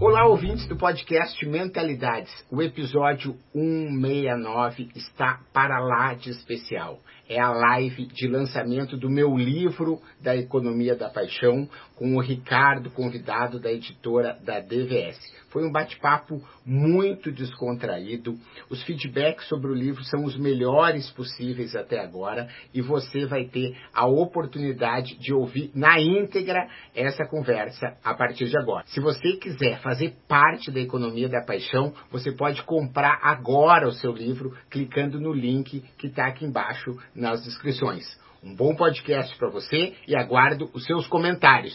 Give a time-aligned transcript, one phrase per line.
[0.00, 2.32] Olá, ouvintes do podcast Mentalidades.
[2.52, 7.00] O episódio 169 está para lá de especial.
[7.28, 12.90] É a live de lançamento do meu livro da Economia da Paixão com o Ricardo,
[12.90, 15.18] convidado da editora da DVS.
[15.50, 18.38] Foi um bate-papo muito descontraído.
[18.70, 23.76] Os feedbacks sobre o livro são os melhores possíveis até agora e você vai ter
[23.92, 28.84] a oportunidade de ouvir na íntegra essa conversa a partir de agora.
[28.86, 34.12] Se você quiser fazer parte da Economia da Paixão, você pode comprar agora o seu
[34.12, 38.04] livro clicando no link que está aqui embaixo nas descrições.
[38.42, 41.74] Um bom podcast para você e aguardo os seus comentários.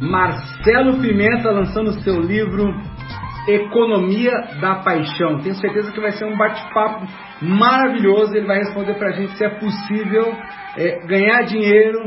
[0.00, 2.74] Marcelo Pimenta lançando seu livro
[3.46, 5.40] Economia da Paixão.
[5.40, 7.06] Tenho certeza que vai ser um bate-papo
[7.40, 8.34] maravilhoso.
[8.34, 10.32] Ele vai responder para a gente se é possível
[10.76, 11.98] é, ganhar dinheiro,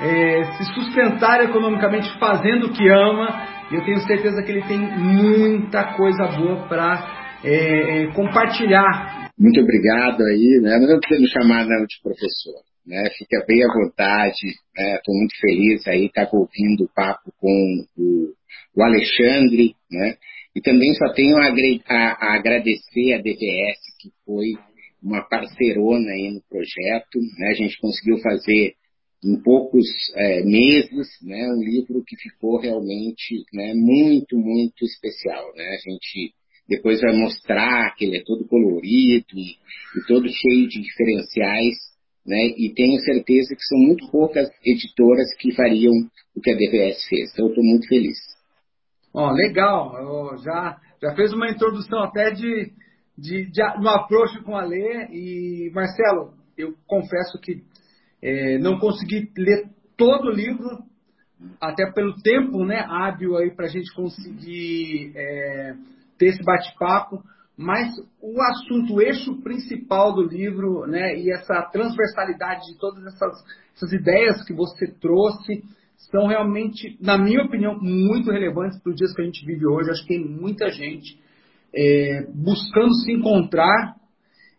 [0.00, 3.28] é, se sustentar economicamente fazendo o que ama.
[3.70, 7.04] E eu tenho certeza que ele tem muita coisa boa para
[7.42, 9.23] é, compartilhar.
[9.38, 10.78] Muito obrigado aí, né?
[10.78, 12.62] Não precisa me chamar não de professor.
[12.86, 17.86] Né, fica bem à vontade, estou né, muito feliz aí, estar ouvindo o papo com
[17.96, 18.34] o,
[18.76, 20.18] o Alexandre, né,
[20.54, 24.52] e também só tenho a, a, a, agradecer a DVS, que foi
[25.02, 28.74] uma parceirona aí no projeto, né, a gente conseguiu fazer
[29.24, 35.64] em poucos é, meses, né, um livro que ficou realmente né, muito, muito especial, né,
[35.64, 36.34] a gente
[36.68, 39.56] depois vai mostrar que ele é todo colorido e,
[39.98, 41.76] e todo cheio de diferenciais,
[42.26, 42.46] né?
[42.56, 45.92] E tenho certeza que são muito poucas editoras que fariam
[46.34, 47.32] o que a DVS fez.
[47.32, 48.16] Então, estou muito feliz.
[49.12, 49.94] Ó, legal.
[49.98, 52.72] Eu já, já fez uma introdução até de,
[53.16, 55.06] de, de no approach com a Lê.
[55.12, 57.62] E, Marcelo, eu confesso que
[58.22, 60.66] é, não consegui ler todo o livro,
[61.60, 65.74] até pelo tempo né, hábil aí para a gente conseguir é,
[66.18, 67.22] ter esse bate-papo.
[67.56, 73.44] Mas o assunto, o eixo principal do livro, né, e essa transversalidade de todas essas,
[73.76, 75.62] essas ideias que você trouxe,
[76.10, 79.90] são realmente, na minha opinião, muito relevantes para os dias que a gente vive hoje.
[79.90, 81.18] Acho que tem muita gente
[81.72, 83.96] é, buscando se encontrar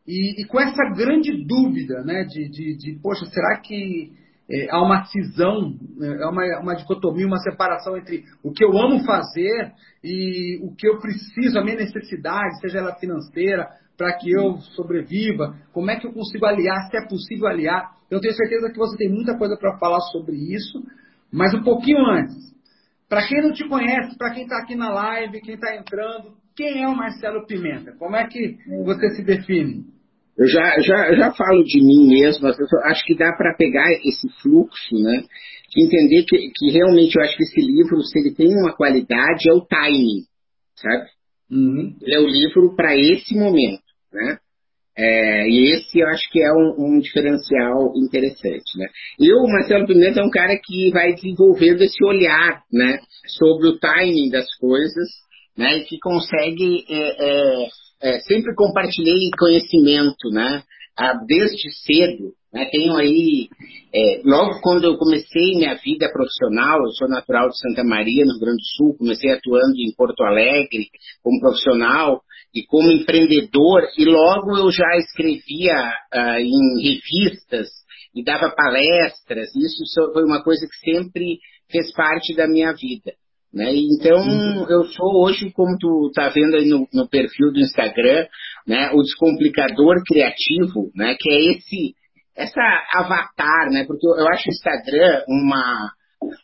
[0.07, 4.13] e, e, com essa grande dúvida, né, de, de, de poxa, será que
[4.49, 9.03] é, há uma cisão, é uma, uma dicotomia, uma separação entre o que eu amo
[9.03, 9.71] fazer
[10.03, 13.67] e o que eu preciso, a minha necessidade, seja ela financeira,
[13.97, 17.95] para que eu sobreviva, como é que eu consigo aliar, se é possível aliar.
[18.11, 20.83] Eu tenho certeza que você tem muita coisa para falar sobre isso,
[21.31, 22.35] mas um pouquinho antes.
[23.09, 26.83] Para quem não te conhece, para quem está aqui na live, quem está entrando, quem
[26.83, 27.93] é o Marcelo Pimenta?
[27.97, 29.85] Como é que você se define?
[30.37, 34.95] Eu já, já, já falo de mim mesmo, acho que dá para pegar esse fluxo,
[34.95, 35.23] né?
[35.77, 39.53] Entender que, que realmente eu acho que esse livro, se ele tem uma qualidade, é
[39.53, 40.23] o timing,
[40.75, 41.05] sabe?
[41.51, 41.95] Uhum.
[42.01, 44.37] Ele é o livro para esse momento, né?
[44.97, 48.87] É, e esse eu acho que é um, um, diferencial interessante, né?
[49.19, 52.99] E o Marcelo Pimenta é um cara que vai desenvolvendo esse olhar, né?
[53.27, 55.09] Sobre o timing das coisas,
[55.57, 55.77] né?
[55.77, 56.85] E que consegue...
[56.89, 57.67] É, é,
[58.05, 60.61] é, sempre compartilhei conhecimento, né?
[60.95, 62.65] Ah, desde cedo, né?
[62.71, 63.49] Tenho aí,
[63.93, 68.33] é, logo quando eu comecei minha vida profissional, eu sou natural de Santa Maria, no
[68.33, 70.87] Rio Grande do Sul, comecei atuando em Porto Alegre
[71.23, 72.21] como profissional
[72.53, 75.75] e como empreendedor, e logo eu já escrevia
[76.13, 77.69] ah, em revistas
[78.13, 81.39] e dava palestras, isso foi uma coisa que sempre
[81.69, 83.13] fez parte da minha vida.
[83.55, 83.73] Né?
[83.73, 84.69] Então, uhum.
[84.69, 88.27] eu sou hoje, como tu está vendo aí no, no, perfil do Instagram,
[88.67, 91.95] né, o descomplicador criativo, né, que é esse,
[92.35, 92.61] essa
[92.95, 95.89] avatar, né, porque eu, eu acho o Instagram uma...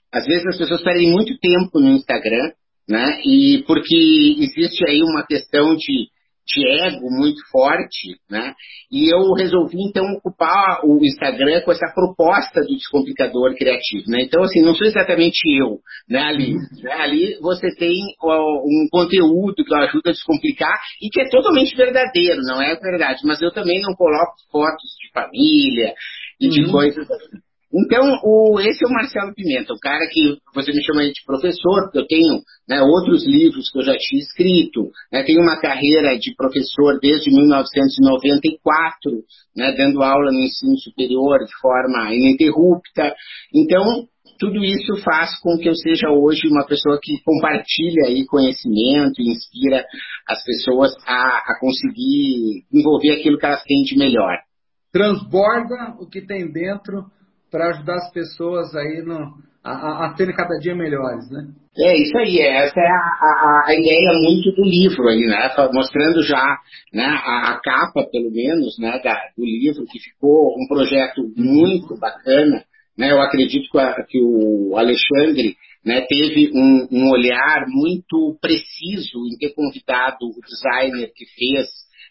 [0.09, 2.51] Às vezes as pessoas perdem muito tempo no Instagram,
[2.87, 6.07] né, e porque existe aí uma questão de
[6.53, 8.53] de ego muito forte, né?
[8.91, 14.23] E eu resolvi então ocupar o Instagram com essa proposta do descomplicador criativo, né?
[14.23, 16.19] Então assim, não sou exatamente eu, né?
[16.19, 16.53] Ali,
[16.83, 16.93] né?
[16.93, 17.93] ali você tem
[18.23, 23.21] um conteúdo que ajuda a descomplicar e que é totalmente verdadeiro, não é verdade?
[23.25, 25.93] Mas eu também não coloco fotos de família
[26.39, 26.71] e de uhum.
[26.71, 27.50] coisas assim.
[27.73, 31.83] Então, o, esse é o Marcelo Pimenta, o cara que você me chama de professor,
[31.83, 36.17] porque eu tenho né, outros livros que eu já tinha escrito, né, tenho uma carreira
[36.19, 39.23] de professor desde 1994,
[39.55, 43.15] né, dando aula no ensino superior de forma ininterrupta.
[43.55, 44.05] Então,
[44.37, 49.31] tudo isso faz com que eu seja hoje uma pessoa que compartilha aí conhecimento e
[49.31, 49.85] inspira
[50.27, 54.39] as pessoas a, a conseguir desenvolver aquilo que elas têm de melhor.
[54.91, 57.05] Transborda o que tem dentro
[57.51, 59.33] para ajudar as pessoas aí no,
[59.63, 61.47] a, a serem cada dia melhores, né?
[61.77, 65.49] É isso aí, essa é a, a, a, ideia muito do livro aí, né?
[65.73, 66.57] Mostrando já
[66.93, 72.65] né, a, capa, pelo menos, né, da, do livro, que ficou um projeto muito bacana,
[72.97, 75.55] né, eu acredito que, que o Alexandre
[75.85, 81.67] né, teve um, um, olhar muito preciso em ter convidado o designer que fez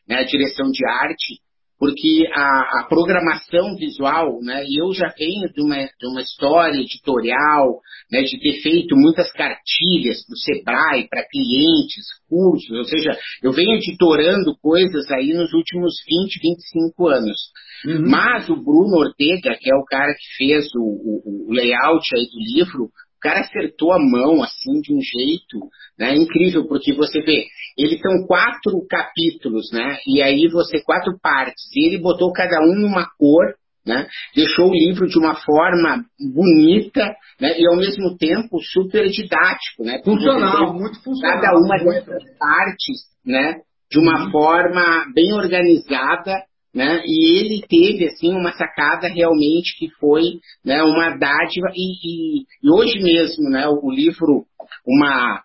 [0.08, 1.38] né, a direção de arte,
[1.80, 6.78] porque a, a, programação visual, né, e eu já venho de uma, de uma história
[6.78, 7.80] editorial,
[8.12, 13.50] né, de ter feito muitas cartilhas para o Sebrae, para clientes, cursos, ou seja, eu
[13.52, 17.38] venho editorando coisas aí nos últimos 20, 25 anos.
[17.86, 18.10] Uhum.
[18.10, 22.26] Mas o Bruno Ortega, que é o cara que fez o, o, o layout aí
[22.26, 22.90] do livro,
[23.20, 25.68] cara acertou a mão assim de um jeito
[25.98, 27.46] né, incrível, porque você vê,
[27.76, 29.98] eles são quatro capítulos, né?
[30.06, 33.54] E aí você, quatro partes, e ele botou cada um numa cor,
[33.86, 34.06] né?
[34.34, 37.58] Deixou o livro de uma forma bonita, né?
[37.58, 40.00] E ao mesmo tempo super didático, né?
[40.04, 41.40] Funcional, muito funcional.
[41.40, 43.60] Cada uma dessas partes, né?
[43.90, 44.30] De uma uhum.
[44.30, 46.44] forma bem organizada,
[46.74, 47.02] né?
[47.04, 50.22] E ele teve assim uma sacada realmente que foi
[50.64, 53.66] né, uma dádiva e, e, e hoje mesmo, né?
[53.68, 54.46] O livro
[54.86, 55.42] uma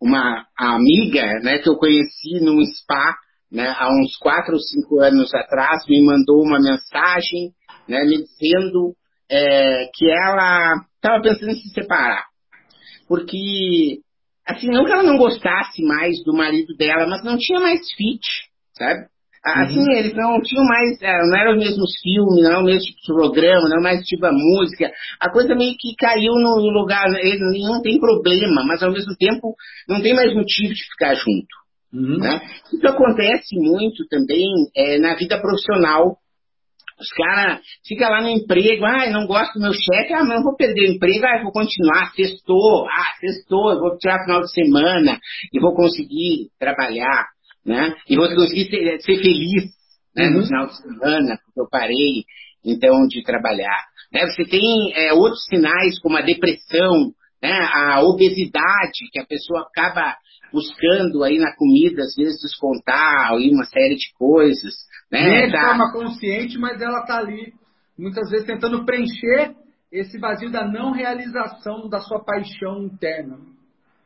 [0.00, 3.16] uma amiga né, que eu conheci num spa
[3.50, 7.52] né, há uns quatro ou cinco anos atrás me mandou uma mensagem
[7.88, 8.94] né, me dizendo
[9.30, 12.26] é, que ela estava pensando em se separar
[13.08, 14.00] porque
[14.46, 18.20] assim não que ela não gostasse mais do marido dela mas não tinha mais fit
[18.76, 19.06] sabe
[19.44, 19.92] Assim, uhum.
[19.92, 23.00] eles não tinham mais, é, não eram os mesmos filmes, não era o mesmo tipo
[23.00, 24.90] de programa, não era mais tipo a música.
[25.20, 29.14] A coisa meio que caiu no lugar, né, ele não tem problema, mas ao mesmo
[29.16, 29.54] tempo
[29.86, 31.64] não tem mais motivo de ficar junto.
[31.92, 32.18] Uhum.
[32.18, 32.40] Né?
[32.72, 36.16] Isso acontece muito também é, na vida profissional.
[36.98, 40.56] Os caras ficam lá no emprego, ah, não gosto do meu chefe, ah, não vou
[40.56, 45.18] perder o emprego, ah, vou continuar, sextou, ah, sextou, eu vou tirar final de semana
[45.52, 47.33] e vou conseguir trabalhar
[47.64, 47.94] né?
[48.08, 49.72] E você conseguir ser, ser feliz
[50.14, 50.38] né, uhum.
[50.38, 52.24] no final de semana, porque eu parei,
[52.64, 53.84] então, de trabalhar.
[54.12, 54.26] Né?
[54.26, 57.12] Você tem é, outros sinais, como a depressão,
[57.42, 57.52] né?
[57.72, 60.16] a obesidade, que a pessoa acaba
[60.52, 64.72] buscando aí na comida, às vezes descontar aí uma série de coisas.
[65.10, 65.44] Né?
[65.44, 67.52] é de forma consciente, mas ela está ali,
[67.98, 69.54] muitas vezes, tentando preencher
[69.90, 73.38] esse vazio da não realização da sua paixão interna.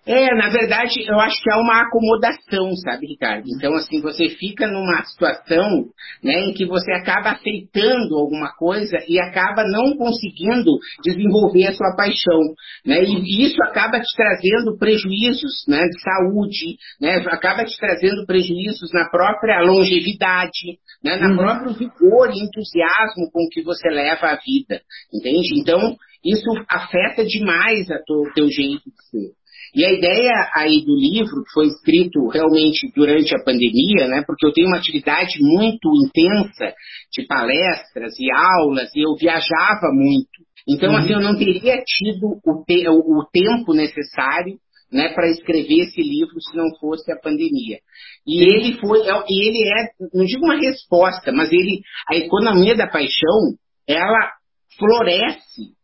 [0.08, 3.44] É, na verdade, eu acho que é uma acomodação, sabe, Ricardo?
[3.54, 5.84] Então, assim, você fica numa situação
[6.24, 11.94] né, em que você acaba aceitando alguma coisa e acaba não conseguindo desenvolver a sua
[11.94, 12.40] paixão.
[12.86, 13.04] Né?
[13.04, 17.16] E isso acaba te trazendo prejuízos né, de saúde, né?
[17.28, 21.36] acaba te trazendo prejuízos na própria longevidade, né, na uhum.
[21.36, 24.80] próprio vigor e entusiasmo com que você leva a vida.
[25.12, 25.60] Entende?
[25.60, 29.37] Então, isso afeta demais o teu jeito de ser.
[29.78, 34.44] E a ideia aí do livro, que foi escrito realmente durante a pandemia, né, porque
[34.44, 36.74] eu tenho uma atividade muito intensa
[37.12, 40.42] de palestras e aulas, e eu viajava muito.
[40.68, 40.96] Então, uhum.
[40.96, 44.58] assim, eu não teria tido o, te o tempo necessário
[44.92, 47.78] né, para escrever esse livro se não fosse a pandemia.
[48.26, 52.88] E ele foi, é, ele é, não digo uma resposta, mas ele, a economia da
[52.88, 53.54] paixão,
[53.86, 54.32] ela
[54.76, 55.76] floresce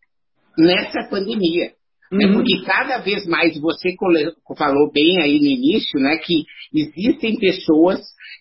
[0.58, 1.70] nessa pandemia.
[2.12, 2.26] Né?
[2.26, 2.34] Uhum.
[2.34, 3.94] Porque cada vez mais você
[4.56, 6.44] falou bem aí no início, né, que
[6.74, 8.00] existem pessoas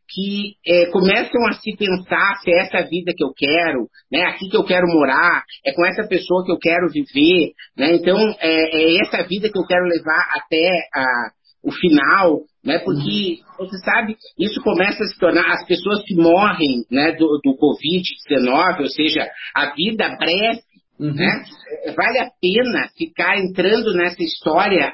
[0.09, 4.49] que é, começam a se pensar se é essa vida que eu quero, né, aqui
[4.49, 8.77] que eu quero morar, é com essa pessoa que eu quero viver, né, então é,
[8.77, 11.05] é essa vida que eu quero levar até a,
[11.63, 13.65] o final, né, porque uhum.
[13.65, 18.81] você sabe, isso começa a se tornar, as pessoas que morrem, né, do, do Covid-19,
[18.81, 20.61] ou seja, a vida breve
[20.99, 21.13] Uhum.
[21.13, 21.43] Né?
[21.95, 24.93] Vale a pena ficar entrando nessa história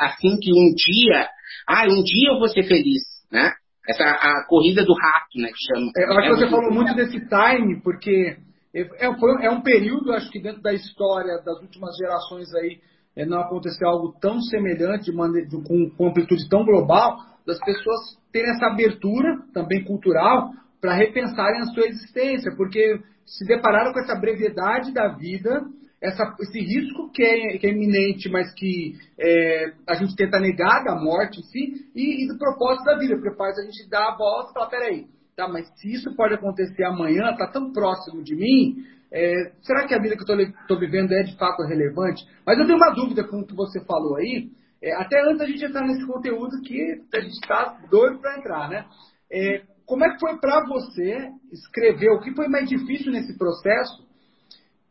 [0.00, 1.28] assim que um dia,
[1.68, 3.52] ah, um dia eu vou ser feliz, né?
[3.88, 5.90] Essa a corrida do rato, né, que chama.
[5.96, 8.36] É, eu acho é que você falou muito desse time, porque
[8.74, 12.80] é, é, é, um período, acho que dentro da história das últimas gerações aí,
[13.16, 18.66] é, não aconteceu algo tão semelhante, com, com amplitude tão global, das pessoas terem essa
[18.66, 20.50] abertura também cultural,
[20.80, 25.64] para repensarem a sua existência, porque se depararam com essa brevidade da vida,
[26.00, 30.84] essa, esse risco que é, que é iminente, mas que é, a gente tenta negar
[30.84, 34.12] da morte em si, e, e, do propósito da vida, porque faz a gente dar
[34.12, 38.22] a volta e falar, peraí, tá, mas se isso pode acontecer amanhã, está tão próximo
[38.22, 42.24] de mim, é, será que a vida que eu estou vivendo é de fato relevante?
[42.44, 44.50] Mas eu tenho uma dúvida com o que você falou aí,
[44.82, 48.68] é, até antes da gente entrar nesse conteúdo que a gente está doido para entrar,
[48.68, 48.84] né?
[49.32, 52.10] É, como é que foi para você escrever?
[52.10, 54.04] O que foi mais difícil nesse processo?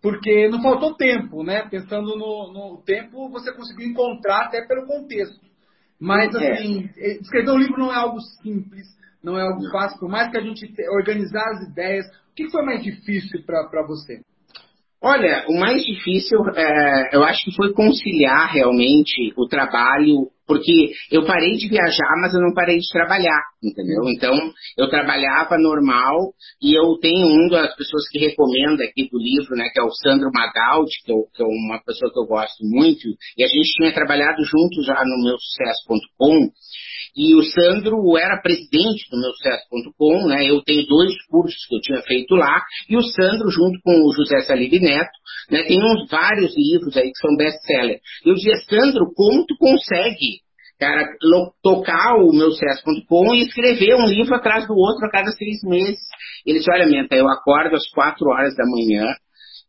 [0.01, 1.67] Porque não faltou tempo, né?
[1.69, 5.45] Pensando no, no tempo, você conseguiu encontrar até pelo contexto.
[5.99, 6.51] Mas, é.
[6.51, 7.17] assim, é.
[7.17, 8.87] escrever um livro não é algo simples,
[9.21, 9.99] não é algo fácil.
[9.99, 14.21] Por mais que a gente organizar as ideias, o que foi mais difícil para você?
[15.07, 21.23] Olha, o mais difícil, é, eu acho que foi conciliar realmente o trabalho, porque eu
[21.23, 24.01] parei de viajar, mas eu não parei de trabalhar, entendeu?
[24.09, 24.33] Então,
[24.75, 29.69] eu trabalhava normal e eu tenho um das pessoas que recomenda aqui do livro, né,
[29.71, 33.07] que é o Sandro Magaldi, que, que é uma pessoa que eu gosto muito,
[33.37, 36.49] e a gente tinha trabalhado juntos já no meu sucesso.com,
[37.15, 40.49] e o Sandro era presidente do meu sucesso.com, né?
[40.49, 44.13] Eu tenho dois cursos que eu tinha feito lá, e o Sandro, junto com o
[44.13, 45.17] José Salib Neto,
[45.49, 47.99] né, tem uns vários livros aí que são best-seller.
[48.25, 50.41] Eu dizia, Sandro, como tu consegue,
[50.79, 51.07] cara,
[51.63, 56.01] tocar o meu sucesso.com e escrever um livro atrás do outro a cada seis meses?
[56.45, 59.05] Ele disse, olha, Menta, eu acordo às quatro horas da manhã,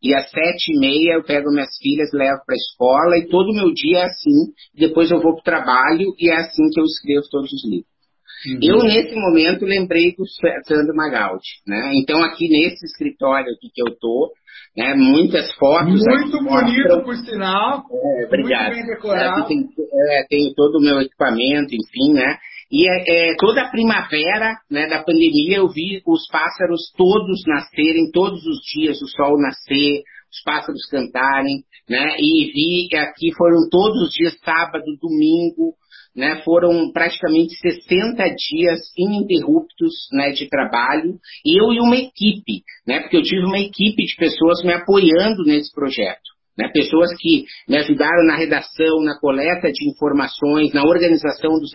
[0.03, 3.51] e às sete e meia eu pego minhas filhas, levo para a escola e todo
[3.51, 4.53] o meu dia é assim.
[4.75, 7.97] Depois eu vou para o trabalho e é assim que eu escrevo todos os livros.
[8.47, 8.59] Uhum.
[8.63, 10.25] Eu, nesse momento, lembrei do
[10.67, 11.49] Sandro Magaldi.
[11.67, 11.93] Né?
[11.95, 14.31] Então, aqui nesse escritório aqui que eu estou,
[14.77, 16.05] né, muitas fotos.
[16.05, 17.03] Muito bonito, mostram...
[17.03, 17.85] por sinal.
[17.91, 18.75] É, obrigado.
[18.75, 19.43] Muito bem decorado.
[19.43, 22.37] É, tem, é, tenho todo o meu equipamento, enfim, né?
[22.71, 28.11] E é, é, toda a primavera né, da pandemia eu vi os pássaros todos nascerem,
[28.13, 32.17] todos os dias o sol nascer, os pássaros cantarem, né?
[32.19, 35.75] E vi que aqui foram todos os dias, sábado, domingo,
[36.15, 36.43] né?
[36.43, 43.01] Foram praticamente 60 dias ininterruptos né, de trabalho, eu e uma equipe, né?
[43.01, 46.36] Porque eu tive uma equipe de pessoas me apoiando nesse projeto.
[46.59, 51.71] Né, pessoas que me ajudaram na redação, na coleta de informações, na organização dos,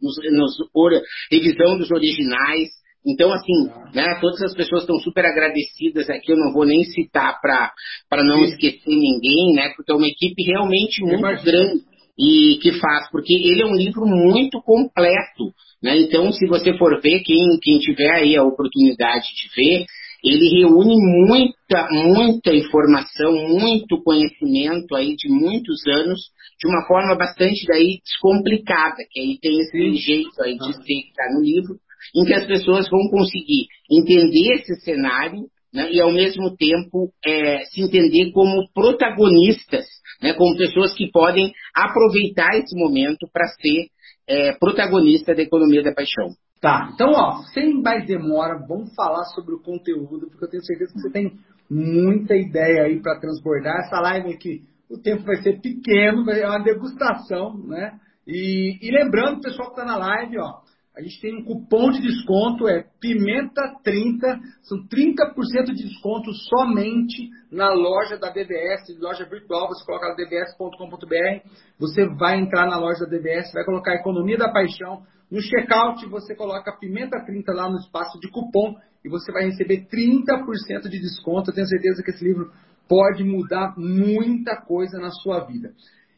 [0.00, 0.92] nos, nos, or,
[1.30, 2.70] revisão dos originais.
[3.06, 7.40] Então, assim, né, todas as pessoas estão super agradecidas aqui, eu não vou nem citar
[7.40, 8.44] para não Sim.
[8.44, 11.44] esquecer ninguém, né, porque é uma equipe realmente muito Imagina.
[11.44, 11.82] grande
[12.18, 15.52] e que faz, porque ele é um livro muito completo.
[15.82, 19.86] Né, então, se você for ver, quem, quem tiver aí a oportunidade de ver,
[20.22, 20.94] ele reúne
[21.26, 26.20] muita, muita informação, muito conhecimento aí de muitos anos,
[26.60, 31.08] de uma forma bastante daí descomplicada, que aí tem esse jeito aí de ser que
[31.08, 31.74] está no livro,
[32.14, 37.64] em que as pessoas vão conseguir entender esse cenário né, e ao mesmo tempo é,
[37.64, 39.86] se entender como protagonistas,
[40.20, 43.86] né, como pessoas que podem aproveitar esse momento para ser
[44.28, 46.28] é, protagonista da economia da paixão.
[46.62, 50.92] Tá, então, ó, sem mais demora, vamos falar sobre o conteúdo, porque eu tenho certeza
[50.92, 51.36] que você tem
[51.68, 53.80] muita ideia aí para transbordar.
[53.80, 57.98] Essa live aqui, o tempo vai ser pequeno, é uma degustação, né?
[58.24, 60.60] E, e lembrando, pessoal que está na live, ó,
[60.96, 67.72] a gente tem um cupom de desconto, é Pimenta30, são 30% de desconto somente na
[67.72, 73.10] loja da DBS, loja virtual, você coloca lá dbs.com.br, você vai entrar na loja da
[73.10, 75.02] DBS, vai colocar Economia da Paixão,
[75.32, 79.86] no checkout, você coloca Pimenta 30 lá no espaço de cupom e você vai receber
[79.86, 81.50] 30% de desconto.
[81.50, 82.52] Eu tenho certeza que esse livro
[82.86, 85.72] pode mudar muita coisa na sua vida.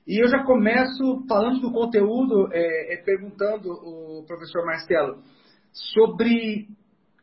[0.05, 5.23] E eu já começo falando do conteúdo, é, é, perguntando o professor Marcelo
[5.71, 6.67] sobre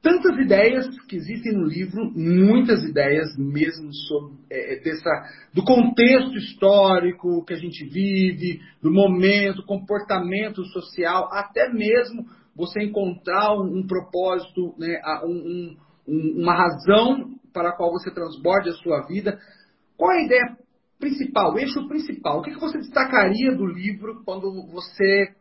[0.01, 5.09] tantas ideias que existem no livro, muitas ideias mesmo sobre é, é, dessa,
[5.53, 13.53] do contexto histórico que a gente vive, do momento, comportamento social, até mesmo você encontrar
[13.53, 15.77] um, um propósito, né, um,
[16.07, 19.39] um, uma razão para a qual você transborde a sua vida.
[19.95, 20.57] Qual é a ideia
[20.99, 22.39] principal, o eixo principal?
[22.39, 25.35] O que, que você destacaria do livro quando você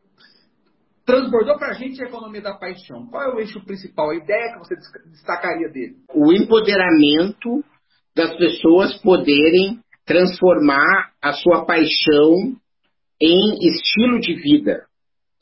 [1.11, 3.07] transbordou para a gente a economia da paixão.
[3.07, 4.77] Qual é o eixo principal, a ideia que você
[5.11, 5.97] destacaria dele?
[6.15, 7.65] O empoderamento
[8.15, 12.35] das pessoas poderem transformar a sua paixão
[13.21, 14.85] em estilo de vida.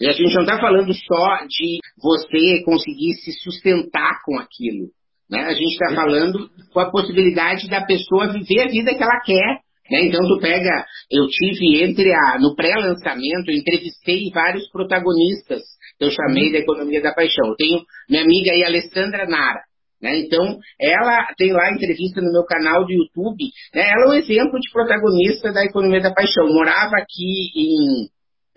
[0.01, 4.91] E a gente não está falando só de você conseguir se sustentar com aquilo.
[5.29, 5.41] Né?
[5.41, 9.61] A gente está falando com a possibilidade da pessoa viver a vida que ela quer
[9.91, 10.07] né?
[10.07, 15.63] Então tu pega, eu tive entre a, no pré-lançamento, eu entrevistei vários protagonistas
[16.01, 17.49] eu chamei da economia da paixão.
[17.49, 19.63] Eu tenho minha amiga aí, Alessandra Nara.
[20.01, 20.21] Né?
[20.21, 23.45] Então, ela tem lá entrevista no meu canal do YouTube.
[23.75, 23.83] Né?
[23.83, 26.47] Ela é um exemplo de protagonista da economia da paixão.
[26.53, 28.09] Morava aqui em,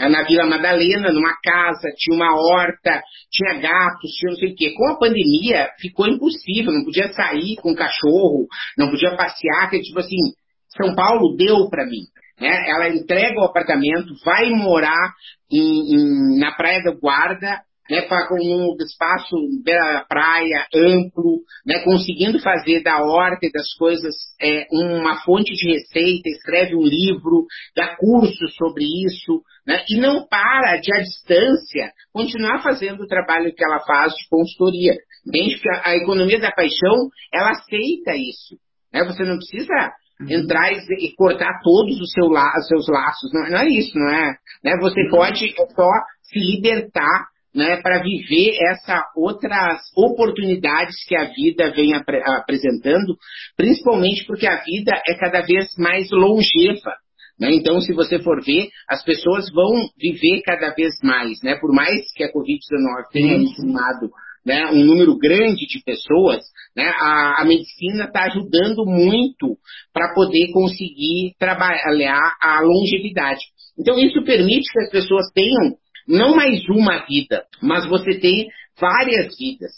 [0.08, 4.74] na Vila Madalena, numa casa, tinha uma horta, tinha gatos, tinha não sei o quê.
[4.78, 8.46] Com a pandemia, ficou impossível, não podia sair com cachorro,
[8.78, 10.36] não podia passear, que tipo assim,
[10.76, 12.06] São Paulo deu para mim.
[12.40, 12.70] Né?
[12.70, 15.14] Ela entrega o apartamento, vai morar
[15.52, 17.62] em, em, na Praia da Guarda,
[17.92, 19.36] né, com um espaço
[19.66, 25.74] da praia amplo, né, conseguindo fazer da horta e das coisas é, uma fonte de
[25.74, 31.92] receita, escreve um livro, dá cursos sobre isso, né, e não para de, à distância,
[32.14, 34.94] continuar fazendo o trabalho que ela faz de consultoria.
[35.30, 38.56] Que a, economia da paixão, ela aceita isso.
[38.92, 39.92] Né, você não precisa.
[40.30, 43.32] Entrar e, cortar todos os seu la, seus laços.
[43.34, 44.36] Não, não, é isso, não é?
[44.64, 44.78] Né?
[44.80, 45.10] Você uhum.
[45.10, 45.90] pode só
[46.24, 52.08] se libertar né, para viver essas outras oportunidades que a vida vem ap
[52.42, 53.18] apresentando,
[53.58, 56.96] principalmente porque a vida é cada vez mais longeva.
[57.40, 57.54] Né?
[57.54, 61.42] Então, se você for ver, as pessoas vão viver cada vez mais.
[61.44, 61.56] Né?
[61.60, 64.10] Por mais que a Covid-19 tenha ensinado
[64.46, 66.44] né, um número grande de pessoas,
[66.76, 69.58] né, a, a medicina está ajudando muito
[69.94, 73.42] para poder conseguir trabalhar a longevidade.
[73.78, 75.76] Então, isso permite que as pessoas tenham
[76.08, 78.48] não mais uma vida, mas você tem
[78.80, 79.72] várias vidas.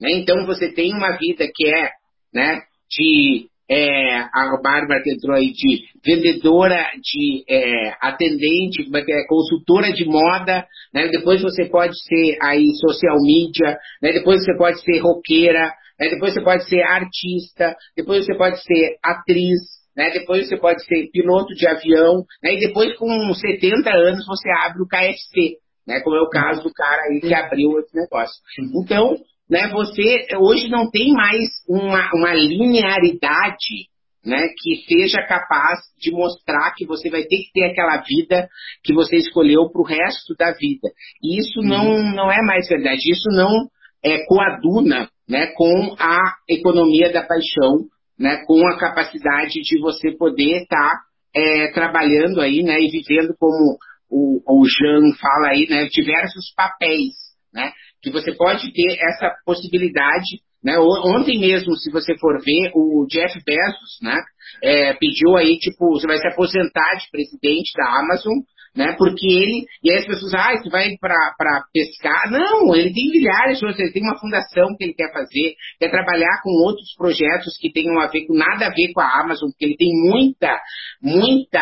[0.00, 0.10] Né?
[0.12, 1.90] Então você tem uma vida que é
[2.32, 9.92] né, de é, a Bárbara que entrou aí de vendedora, de é, atendente, é, consultora
[9.92, 11.06] de moda, né?
[11.08, 14.12] depois você pode ser aí social media, né?
[14.12, 16.08] depois você pode ser roqueira, né?
[16.10, 19.60] depois você pode ser artista, depois você pode ser atriz,
[19.96, 20.10] né?
[20.10, 22.54] depois você pode ser piloto de avião, né?
[22.54, 26.00] e depois com 70 anos você abre o KFC né?
[26.00, 28.36] Como é o caso do cara aí que abriu esse negócio.
[28.82, 29.16] Então,
[29.50, 33.90] né, você hoje não tem mais uma, uma linearidade
[34.24, 38.48] né, que seja capaz de mostrar que você vai ter que ter aquela vida
[38.84, 40.88] que você escolheu para o resto da vida.
[41.22, 42.14] E isso não, uhum.
[42.14, 43.00] não é mais verdade.
[43.10, 43.66] Isso não
[44.04, 47.86] é, coaduna né, com a economia da paixão,
[48.18, 51.00] né, com a capacidade de você poder estar tá,
[51.34, 53.78] é, trabalhando aí né, e vivendo como
[54.10, 57.14] o, o Jean fala aí, né, diversos papéis,
[57.54, 63.06] né, que você pode ter essa possibilidade, né, ontem mesmo, se você for ver, o
[63.08, 64.16] Jeff Bezos, né,
[64.62, 68.34] é, pediu aí, tipo, você vai se aposentar de presidente da Amazon,
[68.76, 73.10] né, porque ele, e aí as pessoas, ah, você vai para pescar, não, ele tem
[73.10, 77.58] milhares de ele tem uma fundação que ele quer fazer, quer trabalhar com outros projetos
[77.60, 80.60] que tenham a ver com nada a ver com a Amazon, porque ele tem muita,
[81.02, 81.60] muita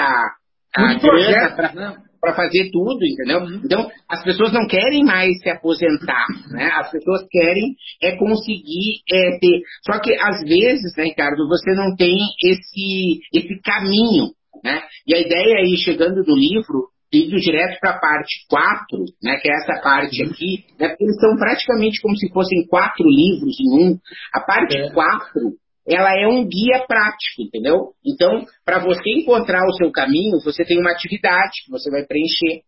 [0.75, 2.08] a grana para?
[2.21, 3.41] Para fazer tudo, entendeu?
[3.41, 3.61] Uhum.
[3.65, 6.71] Então, as pessoas não querem mais se aposentar, né?
[6.75, 9.63] As pessoas querem é conseguir é, ter.
[9.87, 14.33] Só que às vezes, né, Ricardo, você não tem esse esse caminho,
[14.65, 14.83] né?
[15.07, 19.49] E a ideia aí chegando no livro indo direto para a parte 4, né, que
[19.49, 20.31] é essa parte uhum.
[20.31, 23.99] aqui, né, porque eles são praticamente como se fossem quatro livros em um.
[24.35, 27.93] A parte 4 é ela é um guia prático, entendeu?
[28.05, 32.63] Então, para você encontrar o seu caminho, você tem uma atividade que você vai preencher.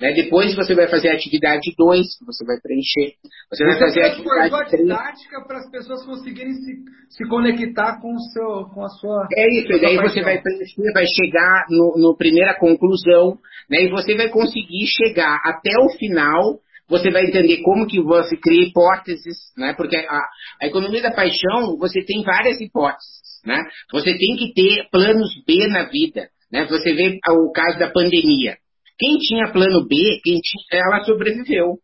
[0.00, 0.12] Né?
[0.12, 3.14] Depois você vai fazer a atividade 2, que você vai preencher.
[3.48, 4.82] Você vai fazer a atividade 3.
[4.82, 6.74] didática para as pessoas conseguirem se,
[7.10, 9.28] se conectar com, o seu, com a sua.
[9.36, 13.38] É isso, e daí você vai preencher, vai chegar no, no primeira conclusão,
[13.70, 13.84] né?
[13.84, 16.58] e você vai conseguir chegar até o final
[16.94, 19.74] você vai entender como que você cria hipóteses, né?
[19.76, 20.20] Porque a,
[20.62, 23.60] a economia da paixão, você tem várias hipóteses, né?
[23.92, 26.66] Você tem que ter planos B na vida, né?
[26.66, 28.56] Você vê o caso da pandemia.
[28.96, 31.78] Quem tinha plano B, quem tinha, ela sobreviveu.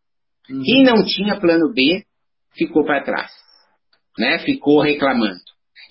[0.48, 0.62] Uhum.
[0.62, 2.04] Quem não tinha plano B,
[2.56, 3.32] ficou para trás,
[4.16, 4.38] né?
[4.38, 5.40] Ficou reclamando.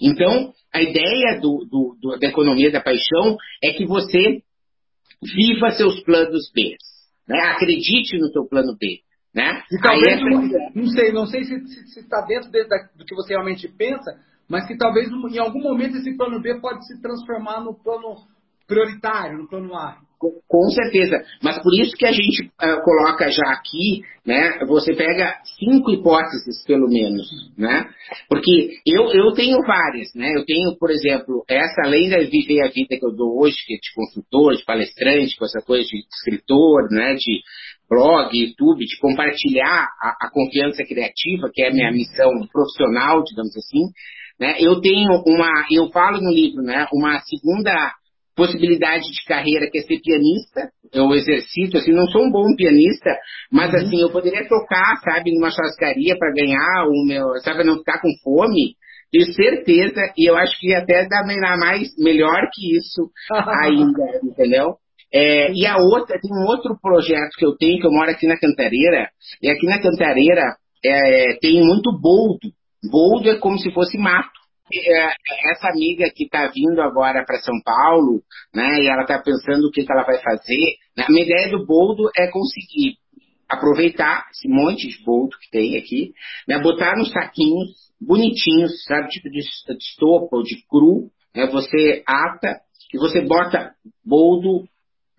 [0.01, 4.41] Então, a ideia do, do, do, da economia da paixão é que você
[5.21, 6.77] viva seus planos B.
[7.27, 7.37] Né?
[7.49, 9.01] Acredite no seu plano B.
[9.33, 9.61] Né?
[9.71, 10.19] E talvez,
[10.73, 12.63] não sei, não sei se está dentro de,
[12.95, 16.85] do que você realmente pensa, mas que talvez em algum momento esse plano B pode
[16.87, 18.15] se transformar no plano
[18.67, 19.97] prioritário, no plano A.
[20.19, 21.23] Com certeza.
[21.41, 24.59] Mas por isso que a gente uh, coloca já aqui, né?
[24.67, 27.25] Você pega cinco hipóteses, pelo menos,
[27.57, 27.85] né?
[28.27, 30.29] Porque eu, eu tenho várias, né?
[30.35, 33.75] Eu tenho, por exemplo, essa, além de viver a vida que eu dou hoje, que
[33.75, 37.13] é de consultor, de palestrante, com essa coisa de escritor, né?
[37.13, 37.41] De
[37.89, 43.55] blog, YouTube, de compartilhar a, a confiança criativa, que é a minha missão profissional, digamos
[43.57, 43.91] assim,
[44.39, 44.55] né?
[44.59, 46.87] Eu tenho uma, eu falo no livro, né?
[46.93, 47.93] Uma segunda
[48.35, 50.71] possibilidade de carreira que é ser pianista.
[50.93, 53.11] Eu exercito, assim, não sou um bom pianista,
[53.51, 53.79] mas uhum.
[53.79, 58.09] assim, eu poderia tocar, sabe, numa churrascaria para ganhar o meu, sabe, não ficar com
[58.23, 58.75] fome.
[59.11, 61.23] Tenho certeza, e eu acho que até dá
[61.59, 63.11] mais, melhor que isso
[63.63, 64.75] ainda, entendeu?
[65.11, 68.27] É, e a outra, tem um outro projeto que eu tenho, que eu moro aqui
[68.27, 69.09] na Cantareira,
[69.41, 72.51] e aqui na Cantareira é, tem muito boldo.
[72.91, 74.39] Boldo é como se fosse mato.
[74.71, 78.21] É, essa amiga que está vindo agora para São Paulo,
[78.53, 81.49] né, e ela está pensando o que, que ela vai fazer, né, a minha ideia
[81.49, 82.97] do boldo é conseguir
[83.49, 86.13] aproveitar esse monte de boldo que tem aqui,
[86.47, 92.61] né, botar nos saquinhos bonitinhos, sabe, tipo de, estopa ou de cru, né, você ata
[92.93, 93.73] e você bota
[94.05, 94.67] boldo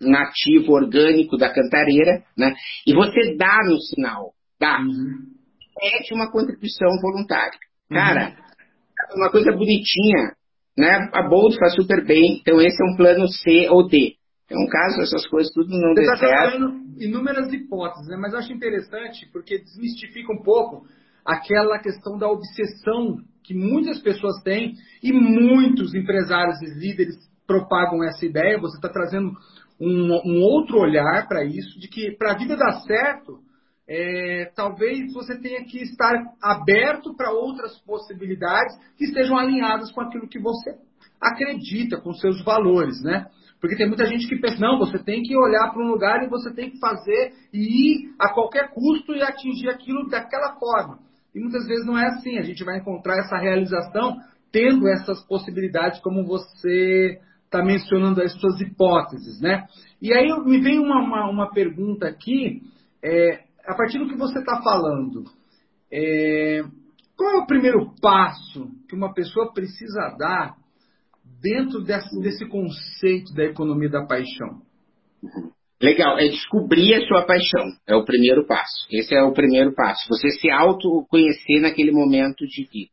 [0.01, 2.53] nativo, orgânico da cantareira, né,
[2.85, 4.79] e você dá no sinal, dá.
[4.79, 5.31] Uhum.
[5.79, 7.57] Pede uma contribuição voluntária.
[7.89, 8.51] Cara, uhum
[9.15, 10.33] uma coisa bonitinha,
[10.77, 11.09] né?
[11.13, 14.15] A Bold faz super bem, então esse é um plano C ou D.
[14.45, 16.73] Então, caso essas coisas tudo não Você tá certo...
[16.99, 18.17] inúmeras hipóteses, né?
[18.17, 20.85] mas eu acho interessante porque desmistifica um pouco
[21.25, 27.15] aquela questão da obsessão que muitas pessoas têm e muitos empresários e líderes
[27.47, 28.59] propagam essa ideia.
[28.59, 29.31] Você está trazendo
[29.81, 33.39] um, um outro olhar para isso, de que para a vida dar certo,
[33.89, 40.29] é, talvez você tenha que estar aberto para outras possibilidades que estejam alinhadas com aquilo
[40.29, 40.75] que você
[41.19, 43.25] acredita, com seus valores, né?
[43.59, 46.29] Porque tem muita gente que pensa, não, você tem que olhar para um lugar e
[46.29, 50.99] você tem que fazer e ir a qualquer custo e atingir aquilo daquela forma.
[51.33, 54.17] E muitas vezes não é assim, a gente vai encontrar essa realização
[54.51, 57.19] tendo essas possibilidades, como você
[57.51, 59.65] está mencionando as suas hipóteses, né?
[60.01, 62.61] E aí me vem uma, uma, uma pergunta aqui,
[63.03, 65.25] é, a partir do que você está falando,
[65.91, 66.61] é,
[67.17, 70.55] qual é o primeiro passo que uma pessoa precisa dar
[71.41, 74.61] dentro desse, desse conceito da economia da paixão?
[75.81, 78.87] Legal, é descobrir a sua paixão, é o primeiro passo.
[78.89, 80.07] Esse é o primeiro passo.
[80.07, 82.91] Você se autoconhecer naquele momento de vida.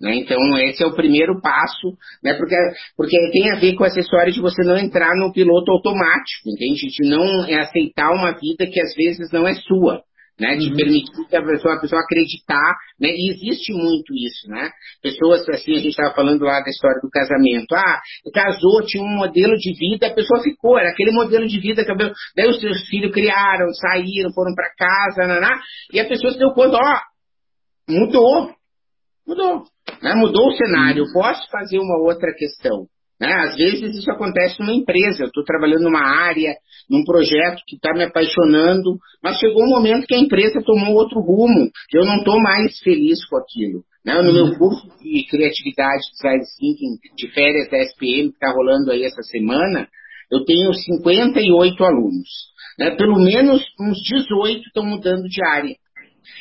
[0.00, 0.16] Né?
[0.16, 2.34] Então, esse é o primeiro passo, né?
[2.34, 2.54] porque,
[2.96, 6.86] porque tem a ver com essa história de você não entrar no piloto automático, entende?
[6.86, 10.02] De não aceitar uma vida que às vezes não é sua.
[10.40, 10.76] Né, de uhum.
[10.76, 14.70] permitir que a pessoa, a pessoa acreditar, né, e existe muito isso, né,
[15.02, 18.00] pessoas, assim, a gente estava falando lá da história do casamento, ah,
[18.32, 21.92] casou, tinha um modelo de vida, a pessoa ficou, era aquele modelo de vida, que
[22.36, 25.58] daí os seus filhos criaram, saíram, foram para casa, naná,
[25.92, 27.00] e a pessoa se deu conta, ó,
[27.92, 28.54] mudou,
[29.28, 29.64] mudou,
[30.02, 30.14] né?
[30.14, 32.86] Mudou o cenário, eu posso fazer uma outra questão.
[33.20, 33.32] Né?
[33.32, 36.54] Às vezes isso acontece numa empresa, eu estou trabalhando numa área,
[36.88, 41.20] num projeto que está me apaixonando, mas chegou um momento que a empresa tomou outro
[41.20, 43.82] rumo, eu não estou mais feliz com aquilo.
[44.04, 44.14] Né?
[44.22, 44.58] No meu uhum.
[44.58, 49.88] curso de criatividade, design thinking, de férias da SPM, que está rolando aí essa semana,
[50.30, 52.28] eu tenho 58 alunos.
[52.78, 52.92] Né?
[52.92, 55.74] Pelo menos uns 18 estão mudando de área.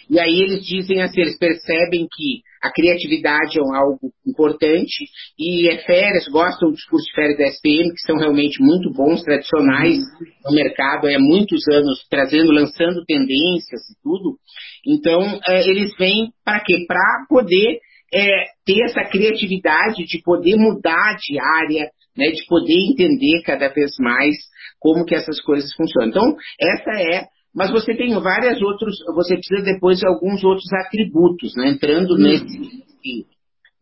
[0.10, 5.06] E aí eles dizem assim, eles percebem que a criatividade é algo importante
[5.38, 9.22] e é férias, gostam dos cursos de férias da SPM, que são realmente muito bons,
[9.24, 10.00] tradicionais
[10.44, 14.38] no mercado, há muitos anos trazendo, lançando tendências e tudo.
[14.86, 16.86] Então, é, eles vêm para quê?
[16.88, 17.80] Para poder
[18.14, 23.92] é, ter essa criatividade de poder mudar de área, né, de poder entender cada vez
[24.00, 24.36] mais
[24.80, 26.10] como que essas coisas funcionam.
[26.10, 27.26] Então, essa é
[27.58, 31.70] mas você tem vários outros, você precisa depois de alguns outros atributos, né?
[31.70, 32.18] Entrando hum.
[32.20, 32.86] nesse,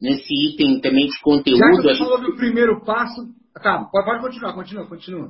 [0.01, 1.59] nesse item também de conteúdo.
[1.59, 3.27] Já que você falou do primeiro passo,
[3.61, 5.29] tá, pode continuar, continua, continua.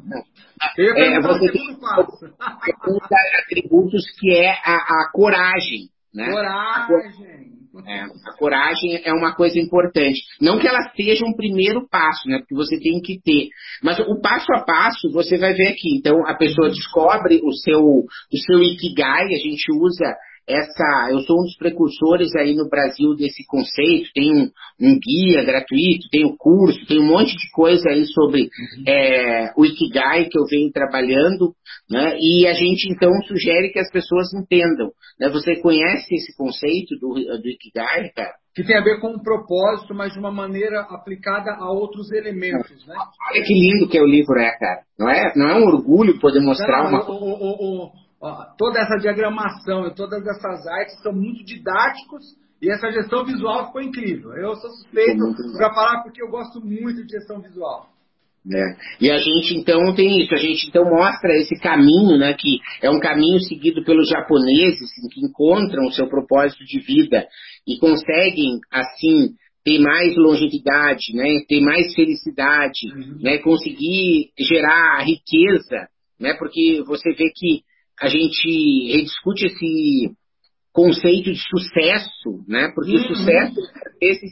[0.78, 2.26] É, você tem passo.
[3.44, 6.30] atributos que é a, a coragem, né?
[6.30, 7.65] Coragem.
[7.86, 10.22] É, a coragem é uma coisa importante.
[10.40, 12.40] Não que ela seja um primeiro passo, né?
[12.40, 13.50] Porque você tem que ter.
[13.84, 15.98] Mas o passo a passo você vai ver aqui.
[15.98, 20.16] Então a pessoa descobre o seu, o seu ikigai, a gente usa
[20.48, 25.44] essa, eu sou um dos precursores aí no Brasil desse conceito, tem um, um guia
[25.44, 28.84] gratuito, tem o um curso, tem um monte de coisa aí sobre uhum.
[28.88, 31.54] é, o Ikigai que eu venho trabalhando,
[31.90, 32.18] né?
[32.20, 34.92] E a gente então sugere que as pessoas entendam.
[35.20, 35.30] Né?
[35.30, 38.34] Você conhece esse conceito do, do Ikigai, cara?
[38.56, 42.86] Que tem a ver com um propósito, mas de uma maneira aplicada a outros elementos,
[42.88, 42.96] né?
[42.96, 44.82] Olha que lindo que é o livro é, cara.
[44.98, 47.10] Não é, não é um orgulho poder mostrar não, uma...
[47.10, 48.05] O, o, o,
[48.58, 52.24] toda essa diagramação e todas essas artes são muito didáticos
[52.62, 54.34] e essa gestão visual ficou incrível.
[54.34, 55.22] Eu sou suspeito
[55.58, 57.90] para falar porque eu gosto muito de gestão visual.
[58.54, 58.76] É.
[59.02, 62.92] E a gente então tem isso, a gente então mostra esse caminho, né, que é
[62.92, 67.26] um caminho seguido pelos japoneses, que encontram o seu propósito de vida
[67.68, 73.18] e conseguem, assim, ter mais longevidade, né, ter mais felicidade, uhum.
[73.20, 75.88] né, conseguir gerar riqueza,
[76.20, 77.64] né, porque você vê que
[78.02, 80.12] a gente rediscute esse
[80.74, 83.16] conceito de sucesso, né, porque uhum.
[83.16, 84.32] sucesso às vezes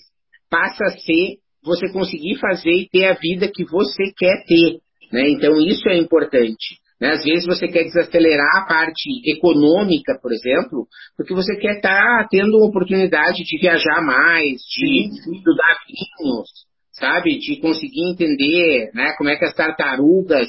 [0.49, 4.80] passa a ser você conseguir fazer e ter a vida que você quer ter,
[5.12, 6.84] né, então isso é importante.
[7.04, 7.10] Né?
[7.10, 12.28] Às vezes você quer desacelerar a parte econômica, por exemplo, porque você quer estar tá
[12.32, 16.49] tendo oportunidade de viajar mais, de sim, estudar vinhos,
[16.93, 17.38] sabe?
[17.39, 20.47] De conseguir entender né, como é que as tartarugas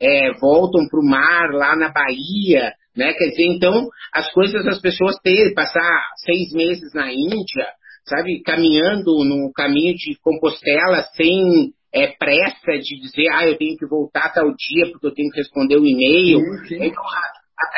[0.00, 2.72] é, voltam para o mar lá na Bahia.
[2.96, 3.12] Né?
[3.14, 7.66] Quer dizer, então, as coisas as pessoas terem, passar seis meses na Índia,
[8.06, 13.86] sabe, caminhando no caminho de Compostela sem é, pressa de dizer, ah, eu tenho que
[13.86, 16.40] voltar tal dia porque eu tenho que responder o um e-mail.
[16.70, 17.02] Então,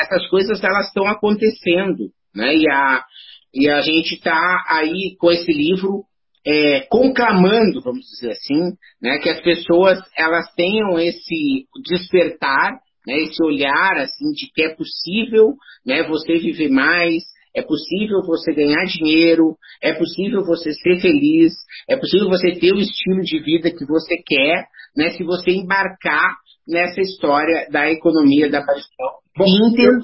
[0.01, 2.55] essas coisas elas estão acontecendo, né?
[2.57, 3.05] E a,
[3.55, 6.05] e a gente está aí com esse livro
[6.49, 12.73] é, conclamando, vamos dizer assim, né, que as pessoas elas tenham esse despertar,
[13.07, 17.23] né, esse olhar assim de que é possível, né, você viver mais,
[17.55, 21.53] é possível você ganhar dinheiro, é possível você ser feliz,
[21.87, 24.65] é possível você ter o estilo de vida que você quer,
[24.97, 26.35] né, se você embarcar
[26.67, 29.19] nessa história da economia da paixão.
[29.39, 30.03] E entender,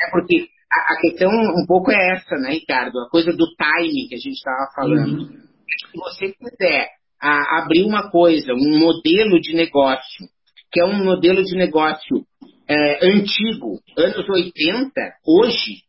[0.00, 2.98] é porque a, a, questão um pouco é essa, né, Ricardo?
[3.00, 5.22] A coisa do timing que a gente estava falando.
[5.22, 5.51] Uhum.
[5.90, 6.88] Se você quiser
[7.20, 10.26] a, abrir uma coisa, um modelo de negócio,
[10.72, 12.24] que é um modelo de negócio
[12.68, 14.92] é, antigo, anos 80,
[15.26, 15.82] hoje,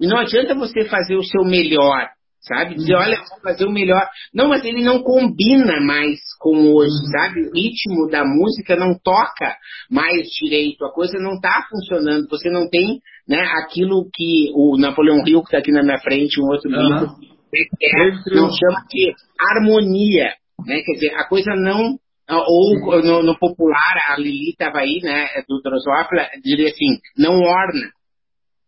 [0.00, 2.08] e não adianta você fazer o seu melhor,
[2.40, 2.74] sabe?
[2.74, 4.06] Dizer, olha, vou fazer o melhor.
[4.34, 7.10] Não, mas ele não combina mais com hoje, uhum.
[7.10, 7.40] sabe?
[7.48, 9.56] O ritmo da música não toca
[9.90, 12.28] mais direito, a coisa não está funcionando.
[12.28, 16.40] Você não tem né, aquilo que o Napoleão Hill, que está aqui na minha frente,
[16.40, 16.88] um outro uhum.
[16.88, 17.33] livro,
[17.82, 20.34] é, não chama de harmonia.
[20.66, 20.82] Né?
[20.82, 25.60] Quer dizer, a coisa não ou no, no, popular, a Lili estava aí, né, do
[25.60, 27.90] Drosófila, diria assim, não orna.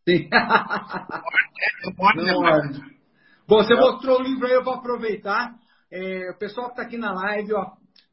[0.07, 0.29] Sim.
[2.15, 2.61] Não, é.
[3.49, 5.55] Bom, você mostrou o livro aí, eu vou aproveitar.
[5.91, 7.73] É, o pessoal que está aqui na live, ó,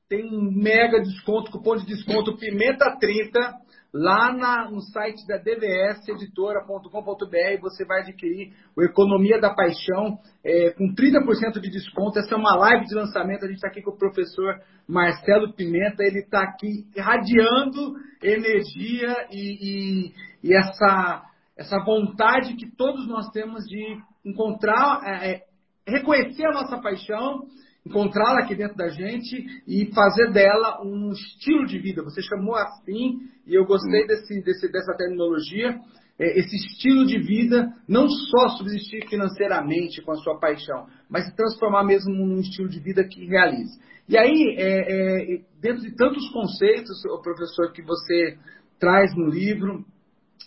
[0.10, 3.54] tem um mega desconto, cupom de desconto Pimenta 30,
[3.94, 10.96] lá na, no site da dvseditora.com.br você vai adquirir o Economia da Paixão é, com
[10.96, 12.18] 30% de desconto.
[12.18, 16.04] Essa é uma live de lançamento, a gente está aqui com o professor Marcelo Pimenta,
[16.04, 23.64] ele está aqui irradiando energia e, e, e essa essa vontade que todos nós temos
[23.66, 25.44] de encontrar, é, é,
[25.88, 27.46] reconhecer a nossa paixão,
[27.86, 29.36] encontrá-la aqui dentro da gente
[29.68, 32.04] e fazer dela um estilo de vida.
[32.04, 35.78] Você chamou assim, e eu gostei desse, desse, dessa terminologia.
[36.20, 41.36] É, esse estilo de vida, não só subsistir financeiramente com a sua paixão, mas se
[41.36, 43.80] transformar mesmo num estilo de vida que realize.
[44.08, 48.38] E aí, é, é, dentro de tantos conceitos, professor, que você
[48.80, 49.84] traz no livro,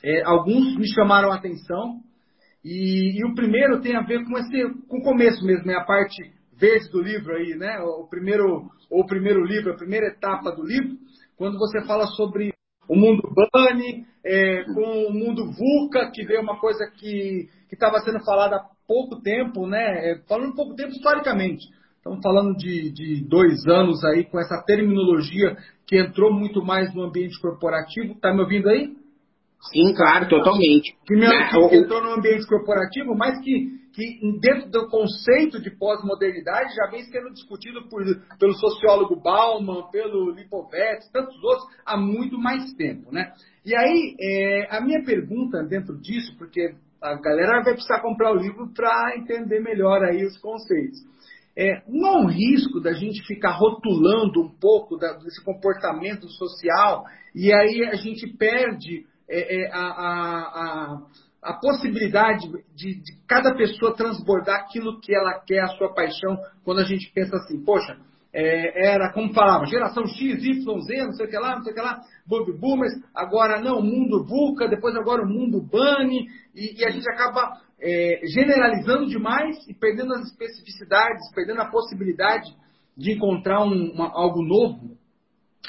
[0.05, 2.01] é, alguns me chamaram a atenção.
[2.65, 5.85] E, e, o primeiro tem a ver com esse, com o começo mesmo, é a
[5.85, 7.79] parte verde do livro aí, né?
[7.81, 10.97] O primeiro, o primeiro livro, a primeira etapa do livro,
[11.37, 12.53] quando você fala sobre
[12.89, 18.25] o mundo Bunny, é, com o mundo VUCA, que veio uma coisa que estava sendo
[18.25, 20.11] falada há pouco tempo, né?
[20.11, 21.65] É, falando pouco tempo historicamente.
[21.97, 27.03] Estamos falando de, de dois anos aí com essa terminologia que entrou muito mais no
[27.03, 28.13] ambiente corporativo.
[28.13, 28.95] Está me ouvindo aí?
[29.73, 30.97] Sim, claro, totalmente.
[31.05, 31.35] Primeiro,
[31.69, 37.03] que entrou no ambiente corporativo, mas que, que dentro do conceito de pós-modernidade já vem
[37.05, 38.05] sendo discutido por,
[38.39, 43.11] pelo sociólogo Bauman, pelo Lipovetsky, tantos outros, há muito mais tempo.
[43.11, 43.33] Né?
[43.65, 48.37] E aí, é, a minha pergunta dentro disso, porque a galera vai precisar comprar o
[48.37, 50.99] livro para entender melhor aí os conceitos.
[51.57, 57.05] É, não há um risco da gente ficar rotulando um pouco da, desse comportamento social
[57.35, 61.03] e aí a gente perde é, é, a, a, a,
[61.51, 66.81] a, possibilidade de, de, cada pessoa transbordar aquilo que ela quer, a sua paixão, quando
[66.81, 67.97] a gente pensa assim, poxa,
[68.33, 71.73] é, era, como falava, geração X, Y, Z, não sei o que lá, não sei
[71.73, 76.81] o que lá, Bob Boomers, agora não, mundo VUCA, depois agora o mundo Bunny, e,
[76.81, 82.55] e a gente acaba é, generalizando demais e perdendo as especificidades, perdendo a possibilidade
[82.97, 84.97] de encontrar um, uma, algo novo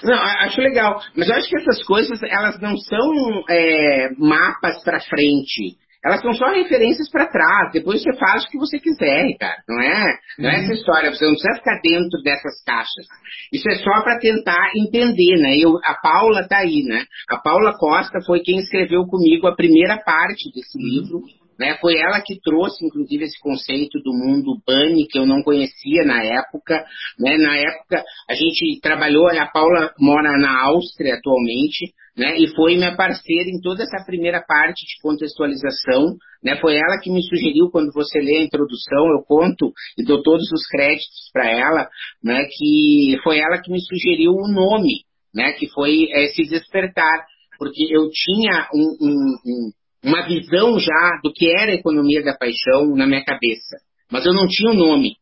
[0.04, 1.02] não, acho legal.
[1.16, 5.78] Mas eu acho que essas coisas, elas não são é, mapas para frente.
[6.06, 7.72] Elas são só referências para trás.
[7.74, 9.58] Depois você faz o que você quiser, cara.
[9.68, 10.74] Não é, não é essa uhum.
[10.74, 11.12] história.
[11.12, 13.08] Você não precisa ficar dentro dessas caixas.
[13.52, 15.58] Isso é só para tentar entender, né?
[15.58, 17.04] Eu, a Paula tá aí, né?
[17.30, 21.24] A Paula Costa foi quem escreveu comigo a primeira parte desse livro,
[21.60, 21.78] né?
[21.82, 26.24] Foi ela que trouxe, inclusive, esse conceito do mundo bunny, que eu não conhecia na
[26.24, 26.86] época.
[27.20, 27.38] Né?
[27.38, 32.36] Na época, a gente trabalhou, a Paula mora na Áustria atualmente, né?
[32.40, 36.58] E foi minha parceira em toda essa primeira parte de contextualização, né?
[36.60, 40.52] Foi ela que me sugeriu quando você lê a introdução, eu conto e dou todos
[40.52, 41.88] os créditos para ela,
[42.24, 42.44] né?
[42.58, 45.54] Que foi ela que me sugeriu o nome, né?
[45.54, 47.26] Que foi esse despertar,
[47.60, 49.72] porque eu tinha um, um, um
[50.04, 53.78] uma visão já do que era a economia da paixão na minha cabeça.
[54.12, 55.16] Mas eu não tinha o um nome.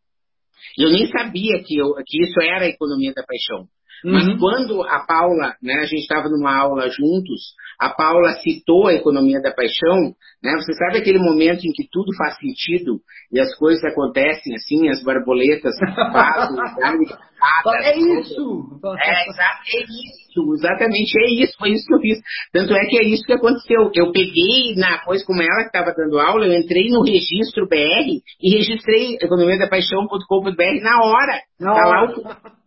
[0.77, 3.67] Eu nem sabia que, eu, que isso era a economia da paixão.
[4.05, 4.11] Uhum.
[4.11, 8.93] Mas quando a Paula, né, a gente estava numa aula juntos, a Paula citou a
[8.93, 10.13] economia da paixão,
[10.43, 12.99] né, você sabe aquele momento em que tudo faz sentido
[13.33, 15.73] e as coisas acontecem assim, as borboletas
[16.13, 16.55] fazem,
[17.81, 18.79] é isso!
[19.01, 22.19] É, é isso, exatamente, é isso, foi isso que eu fiz.
[22.53, 23.89] Tanto é que é isso que aconteceu.
[23.95, 28.21] Eu peguei na coisa como ela que estava dando aula, eu entrei no registro BR
[28.39, 31.41] e registrei economia da paixão.com.br na hora.
[31.59, 32.64] Na tá hora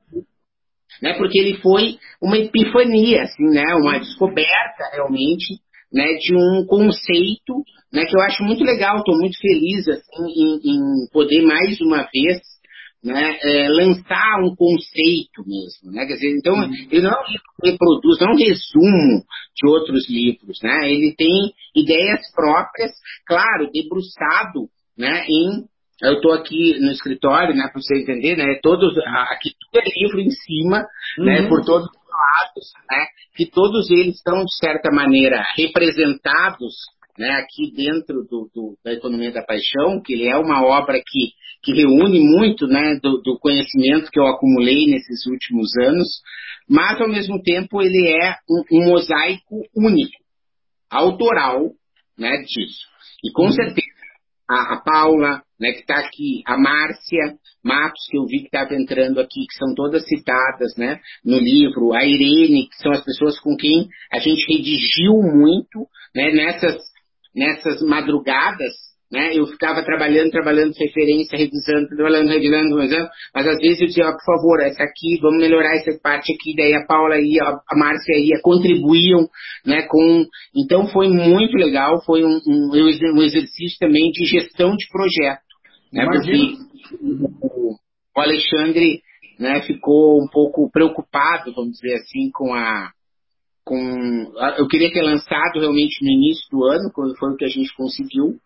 [1.02, 1.14] né?
[1.14, 3.74] Porque ele foi uma epifania, assim, né?
[3.74, 5.58] Uma descoberta realmente,
[5.92, 6.04] né?
[6.14, 8.04] De um conceito, né?
[8.04, 8.98] Que eu acho muito legal.
[8.98, 12.40] Estou muito feliz assim em, em, poder mais uma vez,
[13.02, 13.38] né?
[13.42, 16.06] É, lançar um conceito mesmo, né?
[16.06, 16.70] Quer dizer, então uhum.
[16.90, 17.14] ele não
[17.64, 19.24] reproduz, não é um resumo
[19.56, 20.90] de outros livros, né?
[20.90, 22.92] Ele tem ideias próprias,
[23.26, 25.24] claro, debruçado, né?
[25.28, 25.64] Em
[26.02, 28.96] eu estou aqui no escritório, né, para você entender, né, todos,
[29.30, 30.86] aqui tudo é livro em cima, né,
[31.18, 31.24] uhum.
[31.24, 36.74] né, por todos os lados, né, que todos eles estão, de certa maneira, representados,
[37.18, 41.32] né, aqui dentro do, do, da Economia da Paixão, que ele é uma obra que,
[41.64, 46.06] que reúne muito, né, do, do conhecimento que eu acumulei nesses últimos anos,
[46.68, 50.12] mas, ao mesmo tempo, ele é um, um mosaico único,
[50.88, 51.72] autoral,
[52.16, 52.86] né, disso.
[53.24, 53.52] E, com uhum.
[53.52, 53.88] certeza,
[54.48, 58.74] a, a Paula, né, que está aqui, a Márcia Matos, que eu vi que estava
[58.74, 63.38] entrando aqui, que são todas citadas né, no livro, a Irene, que são as pessoas
[63.40, 66.76] com quem a gente redigiu muito né, nessas,
[67.34, 69.34] nessas madrugadas né?
[69.34, 74.24] Eu ficava trabalhando, trabalhando referência, revisando, trabalhando, revisando, revisando, mas às vezes eu dizia, por
[74.24, 78.40] favor, essa aqui, vamos melhorar essa parte aqui, daí a Paula ia, a Márcia ia,
[78.42, 79.26] contribuíam,
[79.64, 80.26] né, com...
[80.54, 82.70] Então foi muito legal, foi um, um,
[83.14, 85.47] um exercício também de gestão de projeto,
[85.92, 86.04] né?
[86.04, 86.54] Porque
[87.00, 87.76] o,
[88.16, 89.02] o Alexandre,
[89.38, 92.90] né, ficou um pouco preocupado, vamos dizer assim, com a
[93.64, 93.76] com
[94.56, 97.74] eu queria ter lançado realmente no início do ano, quando foi o que a gente
[97.76, 98.38] conseguiu,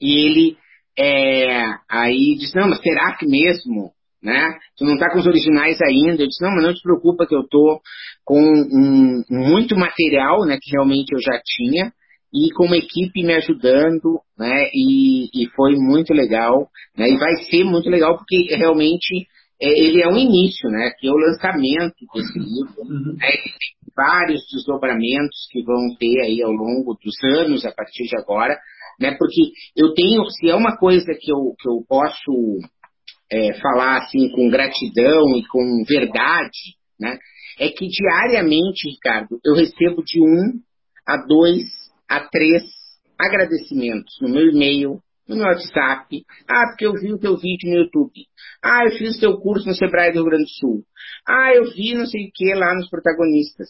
[0.00, 0.56] e ele
[0.98, 3.92] é, aí disse, não, mas será que mesmo?
[4.22, 4.58] Né?
[4.76, 6.22] Tu não está com os originais ainda.
[6.22, 7.80] Eu disse, não, mas não te preocupa que eu estou
[8.24, 11.92] com um, muito material, né, que realmente eu já tinha,
[12.32, 17.34] e com uma equipe me ajudando, né, e, e foi muito legal, né, e vai
[17.50, 19.26] ser muito legal porque realmente
[19.60, 23.16] é, ele é um início, né, que é o lançamento desse livro, uhum.
[23.16, 23.28] né,
[23.96, 28.58] vários desdobramentos que vão ter aí ao longo dos anos a partir de agora,
[28.98, 29.16] né?
[29.18, 32.58] Porque eu tenho, se é uma coisa que eu, que eu posso
[33.30, 37.18] é, falar assim com gratidão e com verdade, né?
[37.58, 40.60] É que diariamente, Ricardo, eu recebo de um
[41.06, 41.79] a dois
[42.10, 42.64] a três
[43.16, 46.24] agradecimentos no meu e-mail, no meu WhatsApp.
[46.48, 48.26] Ah, porque eu vi o teu vídeo no YouTube.
[48.62, 50.84] Ah, eu fiz o teu curso no Sebrae do Rio Grande do Sul.
[51.26, 53.68] Ah, eu vi não sei o que lá nos protagonistas.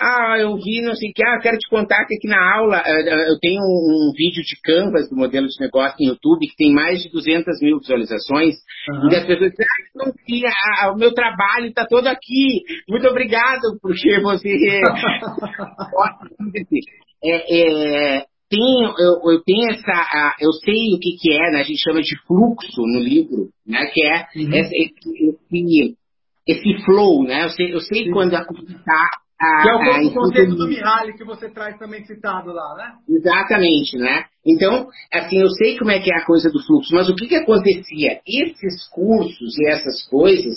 [0.00, 2.82] Ah, eu vi, não sei o que, ah, quero te contar que aqui na aula
[2.86, 6.56] eh, eh, eu tenho um vídeo de Canvas do modelo de negócio no YouTube que
[6.56, 8.54] tem mais de 200 mil visualizações.
[8.88, 9.10] Uhum.
[9.10, 10.42] E as pessoas dizem, ah, não vi,
[10.94, 12.62] o meu trabalho está todo aqui.
[12.88, 14.48] Muito obrigado, porque você.
[17.22, 21.62] é, é, tem, eu, eu, tenho essa, eu sei o que, que é, né, a
[21.62, 24.54] gente chama de fluxo no livro, né, que é uhum.
[24.54, 25.96] esse, esse,
[26.46, 29.08] esse, flow, né, eu sei, eu sei quando a coisa está
[29.40, 32.92] que é o conceito do Mihaly que você traz também citado lá, né?
[33.08, 34.26] Exatamente, né?
[34.44, 37.26] Então, assim, eu sei como é que é a coisa do fluxo, mas o que
[37.26, 38.20] que acontecia?
[38.26, 40.54] Esses cursos e essas coisas,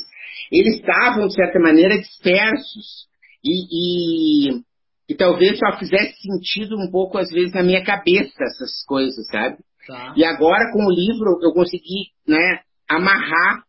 [0.52, 3.08] eles estavam, de certa maneira, dispersos.
[3.42, 4.62] E, e,
[5.10, 9.58] e talvez só fizesse sentido um pouco, às vezes, na minha cabeça essas coisas, sabe?
[9.88, 10.14] Tá.
[10.16, 13.64] E agora, com o livro, eu consegui, né, amarrar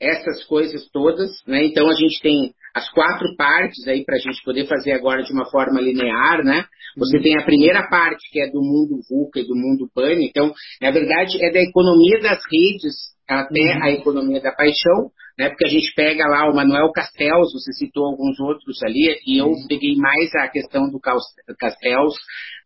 [0.00, 1.64] essas coisas todas, né?
[1.64, 5.32] Então a gente tem as quatro partes aí para a gente poder fazer agora de
[5.32, 6.64] uma forma linear, né?
[6.96, 7.22] Você uhum.
[7.22, 10.90] tem a primeira parte que é do mundo VUCA e do mundo PAN, então, na
[10.90, 12.94] verdade, é da economia das redes
[13.28, 13.82] até uhum.
[13.82, 15.48] a economia da paixão, né?
[15.48, 19.52] Porque a gente pega lá o Manuel Castells, você citou alguns outros ali, e eu
[19.68, 22.14] peguei mais a questão do Castells,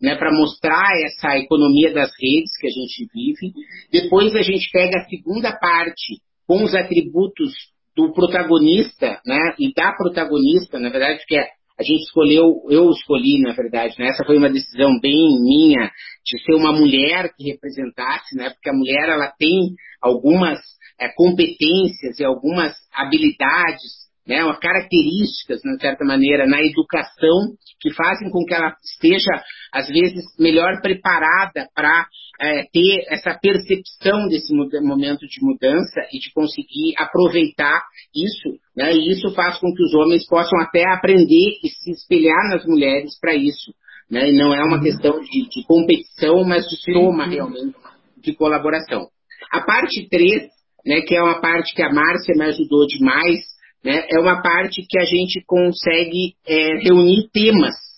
[0.00, 0.16] né?
[0.16, 3.52] Para mostrar essa economia das redes que a gente vive.
[3.92, 7.52] Depois a gente pega a segunda parte com os atributos
[7.94, 9.54] do protagonista, né?
[9.58, 11.46] E da protagonista, na verdade, que é
[11.78, 14.08] a gente escolheu, eu escolhi, na verdade, né?
[14.08, 15.90] essa foi uma decisão bem minha,
[16.24, 18.50] de ser uma mulher que representasse, né?
[18.50, 20.60] porque a mulher ela tem algumas
[21.02, 24.38] é, competências e algumas habilidades, né?
[24.60, 29.42] características, de certa maneira, na educação que fazem com que ela esteja,
[29.72, 32.06] às vezes, melhor preparada para
[32.40, 37.82] é, ter essa percepção desse momento de mudança e de conseguir aproveitar
[38.14, 38.92] isso, né?
[38.94, 43.18] E isso faz com que os homens possam até aprender e se espelhar nas mulheres
[43.20, 43.72] para isso,
[44.10, 44.30] né?
[44.30, 44.82] E não é uma uhum.
[44.82, 47.76] questão de, de, competição, mas de soma realmente
[48.22, 49.08] de colaboração.
[49.50, 50.48] A parte 3,
[50.84, 53.40] né, que é uma parte que a Márcia me ajudou demais,
[53.84, 57.91] né, é uma parte que a gente consegue é, reunir temas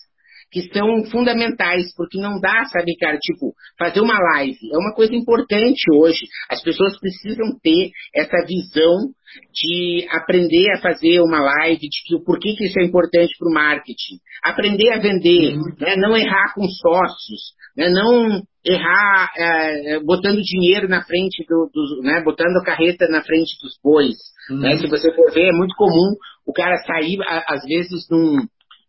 [0.55, 5.13] que são fundamentais, porque não dá, sabe, cara, tipo, fazer uma live é uma coisa
[5.13, 6.21] importante hoje.
[6.49, 9.09] As pessoas precisam ter essa visão
[9.53, 13.49] de aprender a fazer uma live, de que, por que, que isso é importante para
[13.49, 14.15] o marketing.
[14.45, 21.03] Aprender a vender, né, não errar com sócios, né, não errar é, botando dinheiro na
[21.03, 24.15] frente do, do, né, botando a carreta na frente dos bois.
[24.49, 24.59] Uhum.
[24.59, 26.15] Né, se você for ver, é muito comum
[26.47, 28.37] o cara sair, às vezes, num,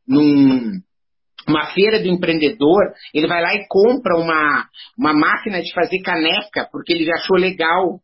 [0.07, 0.81] num
[1.49, 4.67] uma feira do empreendedor, ele vai lá e compra uma,
[4.99, 8.01] uma máquina de fazer caneca, porque ele achou legal.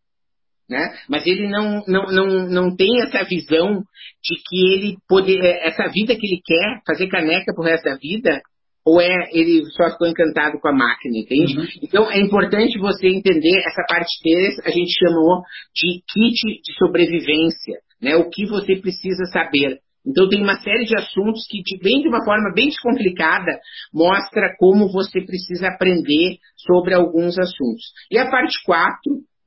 [0.69, 0.95] Né?
[1.09, 3.83] Mas ele não, não, não, não tem essa visão
[4.23, 7.97] de que ele poder, é, essa vida que ele quer, fazer caneca pro resto da
[7.97, 8.41] vida,
[8.85, 11.59] ou é ele só ficou encantado com a máquina, entende?
[11.59, 11.67] Uhum.
[11.83, 15.43] Então é importante você entender essa parte 3, a gente chamou
[15.75, 18.17] de kit de sobrevivência, né?
[18.17, 19.79] O que você precisa saber.
[20.07, 23.61] Então tem uma série de assuntos que, bem de uma forma bem descomplicada,
[23.93, 27.93] mostra como você precisa aprender sobre alguns assuntos.
[28.11, 28.97] E a parte 4,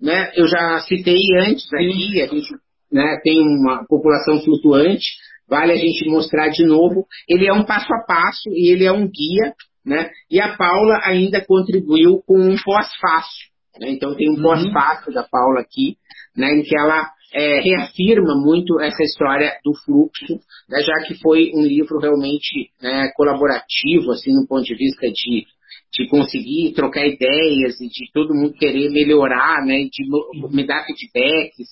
[0.01, 2.47] né, eu já citei antes aqui, a gente
[2.91, 5.06] né, tem uma população flutuante,
[5.47, 7.06] vale a gente mostrar de novo.
[7.28, 9.53] Ele é um passo a passo e ele é um guia,
[9.86, 10.10] né?
[10.32, 13.49] E a Paula ainda contribuiu com um pós-fácil.
[13.80, 13.91] Né?
[13.91, 14.41] Então tem um uhum.
[14.41, 15.97] pós-fácil da Paula aqui,
[16.36, 21.51] né, em que ela é, reafirma muito essa história do fluxo, né, já que foi
[21.53, 25.45] um livro realmente né, colaborativo, assim, no ponto de vista de,
[25.93, 31.67] de conseguir trocar ideias e de todo mundo querer melhorar, né, de me dar feedbacks.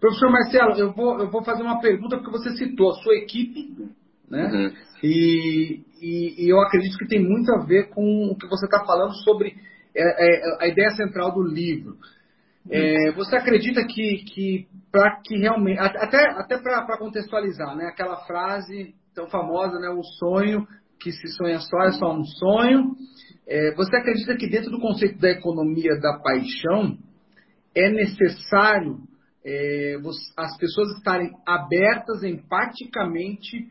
[0.00, 3.74] Professor Marcelo, eu vou, eu vou fazer uma pergunta porque você citou a sua equipe,
[4.30, 4.46] né?
[4.46, 4.72] Uhum.
[5.02, 8.82] E, e, e, eu acredito que tem muito a ver com o que você está
[8.86, 9.54] falando sobre
[9.94, 11.98] é, é, a ideia central do livro.
[12.70, 18.94] É, você acredita que, que para que realmente, até, até para contextualizar, né, aquela frase
[19.14, 20.66] tão famosa, né, o sonho
[21.00, 22.94] que se sonha só é só um sonho.
[23.46, 26.96] É, você acredita que dentro do conceito da economia da paixão
[27.74, 28.98] é necessário
[29.44, 29.96] é,
[30.36, 33.66] as pessoas estarem abertas empaticamente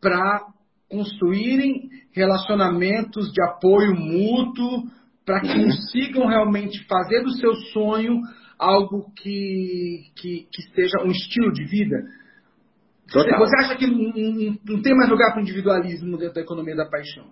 [0.00, 0.46] para
[0.88, 4.84] construírem relacionamentos de apoio mútuo,
[5.30, 5.64] para que uhum.
[5.64, 8.20] consigam realmente fazer do seu sonho
[8.58, 11.96] algo que, que, que seja um estilo de vida.
[13.12, 13.38] Total.
[13.38, 16.86] Você acha que não, não tem mais lugar para o individualismo dentro da economia da
[16.86, 17.26] paixão?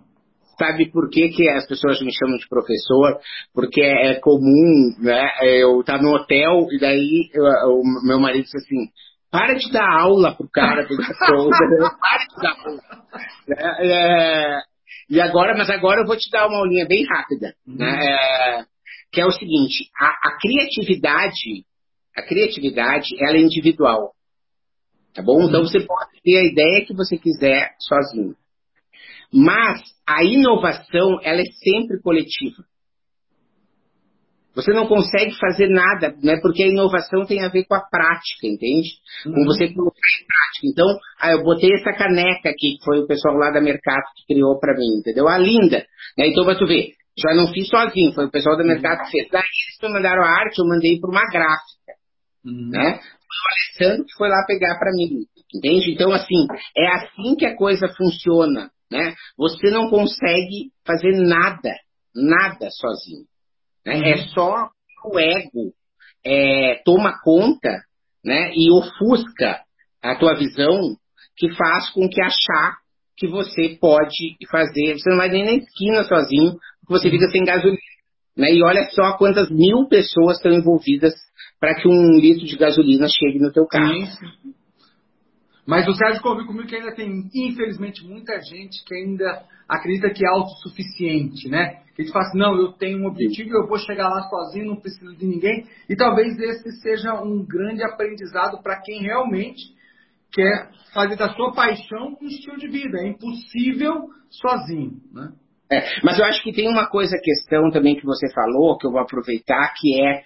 [0.57, 3.19] Sabe por que, que as pessoas me chamam de professor?
[3.53, 5.29] Porque é comum, né?
[5.41, 8.89] Eu estar tá no hotel e daí eu, o meu marido disse assim,
[9.31, 12.81] para de dar aula pro cara do para de dar aula.
[13.49, 14.61] É, é,
[15.09, 17.75] e agora, mas agora eu vou te dar uma aulinha bem rápida, uhum.
[17.75, 17.99] né?
[18.01, 18.65] É,
[19.11, 21.65] que é o seguinte: a, a, criatividade,
[22.15, 24.13] a criatividade, ela é individual,
[25.13, 25.41] tá bom?
[25.41, 25.47] Então, uhum.
[25.49, 28.35] Então você pode ter a ideia que você quiser sozinho,
[29.33, 32.63] mas a inovação, ela é sempre coletiva.
[34.55, 36.39] Você não consegue fazer nada, né?
[36.41, 38.89] Porque a inovação tem a ver com a prática, entende?
[39.25, 39.33] Uhum.
[39.33, 40.65] Com você colocar em prática.
[40.65, 40.87] Então,
[41.19, 44.59] ah, eu botei essa caneca aqui, que foi o pessoal lá da Mercado que criou
[44.59, 45.27] para mim, entendeu?
[45.27, 45.85] A linda.
[46.17, 46.27] Né?
[46.27, 49.27] Então, vai tu ver, já não fiz sozinho, foi o pessoal da Mercado que fez.
[49.31, 51.93] Daí eles me mandaram a arte, eu mandei para uma gráfica,
[52.45, 52.69] uhum.
[52.69, 52.99] né?
[52.99, 55.91] Foi o Alessandro que foi lá pegar para mim, entende?
[55.91, 59.13] Então, assim, é assim que a coisa funciona, né?
[59.37, 61.75] Você não consegue fazer nada,
[62.15, 63.28] nada sozinho.
[63.89, 63.95] Né?
[63.95, 64.05] Uhum.
[64.05, 64.69] É só
[65.05, 65.73] o ego
[66.25, 67.81] é, toma conta
[68.23, 69.61] né, e ofusca
[70.01, 70.95] a tua visão
[71.35, 72.77] que faz com que achar
[73.17, 74.97] que você pode fazer.
[74.97, 77.77] Você não vai nem na esquina sozinho, porque você fica sem gasolina.
[78.37, 78.53] Né?
[78.53, 81.13] E olha só quantas mil pessoas estão envolvidas
[81.59, 83.93] para que um litro de gasolina chegue no teu carro.
[83.93, 84.53] Sim.
[85.69, 90.25] Mas o Sérgio convive comigo que ainda tem, infelizmente, muita gente que ainda acredita que
[90.25, 91.83] é autossuficiente, né?
[91.95, 94.77] Que ele fala assim, não, eu tenho um objetivo, eu vou chegar lá sozinho, não
[94.77, 95.67] preciso de ninguém.
[95.87, 99.61] E talvez esse seja um grande aprendizado para quem realmente
[100.31, 102.97] quer fazer da sua paixão um estilo de vida.
[103.01, 105.33] É impossível sozinho, né?
[105.71, 108.91] É, mas eu acho que tem uma coisa, questão também que você falou, que eu
[108.91, 110.23] vou aproveitar, que é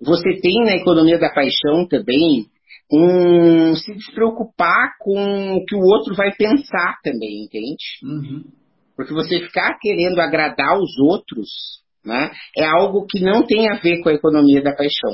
[0.00, 2.46] você tem na economia da paixão também
[2.90, 7.84] um se despreocupar com o que o outro vai pensar também, entende?
[8.02, 8.44] Uhum.
[8.96, 11.48] Porque você ficar querendo agradar os outros
[12.04, 15.12] né, é algo que não tem a ver com a economia da paixão.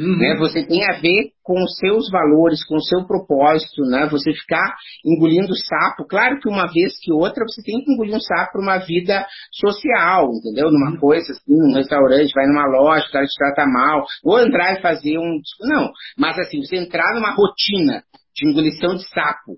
[0.00, 0.16] Uhum.
[0.16, 0.36] Né?
[0.38, 4.08] Você tem a ver com os seus valores, com o seu propósito, né?
[4.10, 4.74] Você ficar
[5.04, 6.06] engolindo sapo.
[6.08, 9.26] Claro que uma vez que outra você tem que engolir um sapo para uma vida
[9.52, 10.70] social, entendeu?
[10.70, 10.96] Numa Uhum.
[10.96, 14.80] coisa assim, num restaurante, vai numa loja, o cara te trata mal, ou entrar e
[14.80, 15.40] fazer um.
[15.62, 18.02] Não, mas assim, você entrar numa rotina
[18.34, 19.56] de engolição de sapo,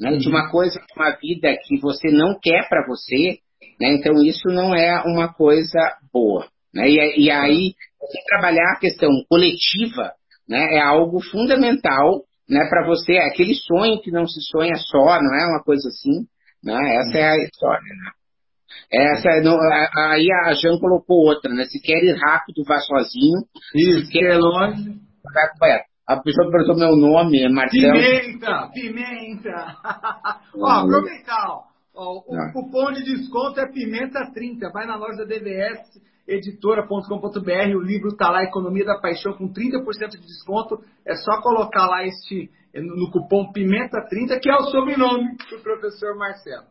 [0.00, 0.16] né?
[0.16, 3.38] De uma coisa, uma vida que você não quer para você,
[3.80, 3.94] né?
[3.94, 5.78] Então isso não é uma coisa
[6.12, 6.46] boa.
[6.74, 6.88] Né?
[6.88, 7.74] E, e aí,
[8.28, 10.12] trabalhar a questão coletiva
[10.48, 15.20] né, é algo fundamental né, para você, é aquele sonho que não se sonha só,
[15.20, 16.26] não é uma coisa assim.
[16.62, 16.74] Né?
[16.96, 17.80] Essa é a história.
[17.82, 18.10] Né?
[18.92, 21.64] Essa, é a- aí a Jean colocou outra, né?
[21.64, 23.40] Se quer ir rápido, vá sozinho.
[23.74, 24.94] Isso, que é longe.
[25.60, 25.80] Vai.
[26.06, 27.92] A pessoa perguntou meu nome, Marcelo.
[27.92, 29.76] Pimenta, pimenta.
[30.56, 31.72] ó, aproveitar, ó.
[31.94, 32.52] O Não.
[32.52, 34.72] cupom de desconto é Pimenta30.
[34.72, 37.76] Vai na loja DVS, editora.com.br.
[37.76, 40.82] O livro tá lá, Economia da Paixão, com 30% de desconto.
[41.06, 46.64] É só colocar lá este no cupom Pimenta30, que é o sobrenome do professor Marcelo.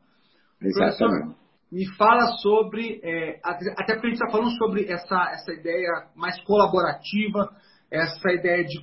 [0.62, 0.98] Exatamente.
[0.98, 1.42] Professor,
[1.72, 5.90] me fala sobre, é, até até porque a gente está falando sobre essa, essa ideia
[6.16, 7.50] mais colaborativa,
[7.90, 8.80] essa ideia de,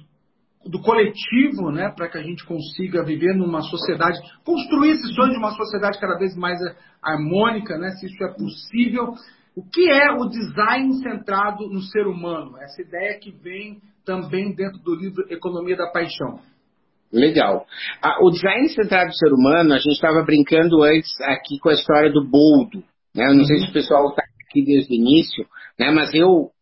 [0.65, 5.39] do coletivo, né, para que a gente consiga viver numa sociedade, construir esse sonho de
[5.39, 6.59] uma sociedade cada vez mais
[7.03, 9.13] harmônica, né, se isso é possível.
[9.59, 12.57] O que é o design centrado no ser humano?
[12.59, 16.39] Essa ideia que vem também dentro do livro Economia da Paixão.
[17.13, 17.67] Legal.
[18.23, 22.13] O design centrado no ser humano, a gente estava brincando antes aqui com a história
[22.13, 22.85] do boldo.
[23.13, 23.27] Né?
[23.27, 25.45] Eu não sei se o pessoal está aqui desde o início,
[25.77, 25.91] né?
[25.91, 26.53] mas eu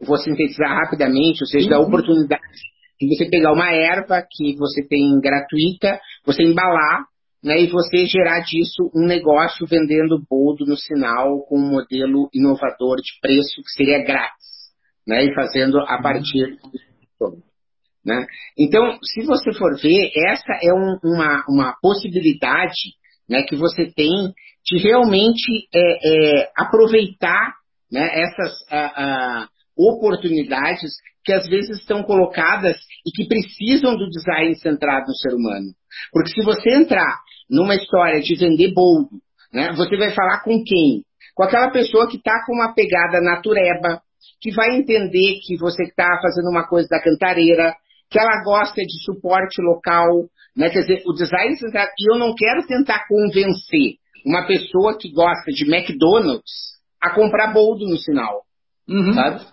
[0.00, 2.40] vou sintetizar rapidamente, ou seja, da oportunidade
[2.98, 7.04] de você pegar uma erva que você tem gratuita, você embalar
[7.46, 12.96] né, e você gerar disso um negócio vendendo boldo no sinal com um modelo inovador
[12.96, 14.72] de preço que seria grátis,
[15.06, 16.58] né, e fazendo a partir
[17.20, 17.46] do
[18.04, 18.24] né?
[18.56, 22.94] Então, se você for ver, essa é um, uma, uma possibilidade
[23.28, 24.32] né, que você tem
[24.64, 27.52] de realmente é, é, aproveitar
[27.90, 30.92] né, essas ah, ah, oportunidades
[31.24, 35.72] que às vezes estão colocadas e que precisam do design centrado no ser humano.
[36.12, 37.18] Porque se você entrar
[37.48, 39.10] numa história de vender boldo,
[39.52, 41.02] né, você vai falar com quem?
[41.34, 44.00] Com aquela pessoa que está com uma pegada natureba,
[44.40, 47.74] que vai entender que você está fazendo uma coisa da cantareira,
[48.10, 50.26] que ela gosta de suporte local,
[50.56, 50.70] né?
[50.70, 51.90] Quer dizer, o design centrado.
[51.98, 57.86] E eu não quero tentar convencer uma pessoa que gosta de McDonald's a comprar boldo
[57.86, 58.42] no sinal,
[58.88, 59.14] Uhum.
[59.14, 59.44] sabe?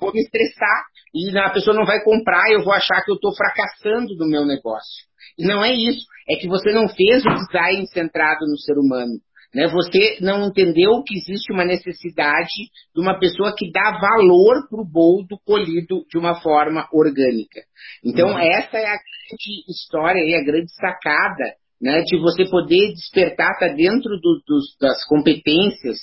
[0.00, 0.84] Vou me estressar
[1.14, 4.28] e a pessoa não vai comprar e eu vou achar que eu estou fracassando no
[4.28, 5.04] meu negócio.
[5.38, 6.04] E não é isso.
[6.28, 9.12] É que você não fez o design centrado no ser humano.
[9.54, 9.68] Né?
[9.68, 12.50] Você não entendeu que existe uma necessidade
[12.94, 17.62] de uma pessoa que dá valor para o boldo colhido de uma forma orgânica.
[18.04, 18.38] Então, Uhum.
[18.38, 23.68] essa é a grande história e a grande sacada né, de você poder despertar, tá
[23.68, 25.98] dentro do- dos- das competências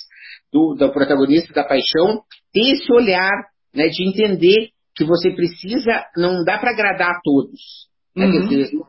[0.52, 2.22] do, do protagonista da paixão,
[2.52, 3.30] ter esse olhar
[3.74, 7.60] né, de entender que você precisa, não dá para agradar a todos.
[8.16, 8.26] né?
[8.26, 8.84] Uhum.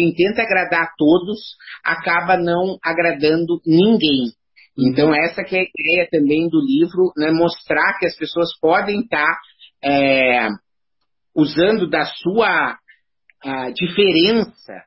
[0.00, 1.38] Quem tenta agradar a todos
[1.84, 4.32] acaba não agradando ninguém.
[4.78, 9.00] Então essa que é a ideia também do livro, né, mostrar que as pessoas podem
[9.00, 9.38] estar
[9.84, 10.48] é,
[11.36, 12.78] usando da sua
[13.44, 14.84] ah, diferença,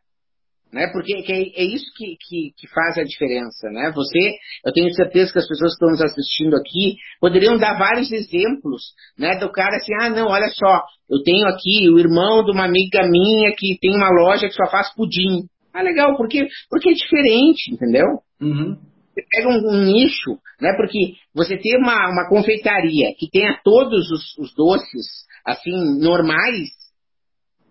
[0.74, 3.91] né, porque que é, é isso que, que, que faz a diferença, né?
[3.95, 4.32] Você,
[4.65, 8.82] eu tenho certeza que as pessoas que estão nos assistindo aqui poderiam dar vários exemplos,
[9.17, 12.65] né, do cara assim, ah, não, olha só, eu tenho aqui o irmão de uma
[12.65, 15.43] amiga minha que tem uma loja que só faz pudim.
[15.71, 18.07] Ah, legal, porque, porque é diferente, entendeu?
[18.41, 18.76] Uhum.
[19.13, 20.74] Você pega um, um nicho, né?
[20.76, 26.69] Porque você tem uma, uma confeitaria que tenha todos os, os doces, assim, normais,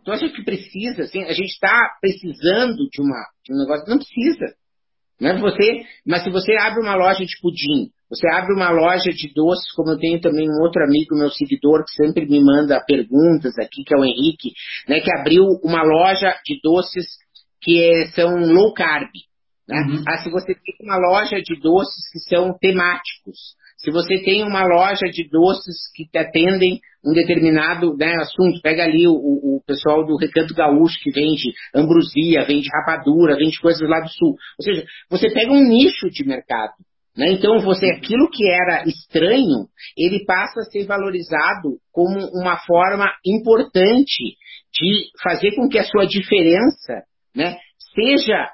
[0.04, 3.98] tu acha que precisa, assim, a gente está precisando de, uma, de um negócio, não
[3.98, 4.54] precisa.
[5.20, 5.38] Né?
[5.38, 9.72] Você, mas se você abre uma loja de pudim, Você abre uma loja de doces,
[9.74, 13.84] como eu tenho também um outro amigo, meu seguidor, que sempre me manda perguntas aqui,
[13.84, 14.52] que é o Henrique,
[14.86, 17.06] né, que abriu uma loja de doces
[17.62, 19.08] que é, são low carb.
[19.66, 19.78] Né?
[19.78, 20.04] Uhum.
[20.06, 24.64] Ah, se você tem uma loja de doces que são temáticos, se você tem uma
[24.64, 30.16] loja de doces que atendem um determinado né, assunto, pega ali o, o, pessoal do
[30.16, 34.36] Recanto Gaúcho que vende ambrosia, vende rapadura, vende coisas lá do sul.
[34.58, 36.74] Ou seja, você pega um nicho de mercado.
[37.16, 37.32] Né?
[37.32, 39.66] Então, você, aquilo que era estranho,
[39.98, 44.36] ele passa a ser valorizado como uma forma importante
[44.72, 47.02] de fazer com que a sua diferença
[47.34, 47.56] né,
[47.94, 48.48] seja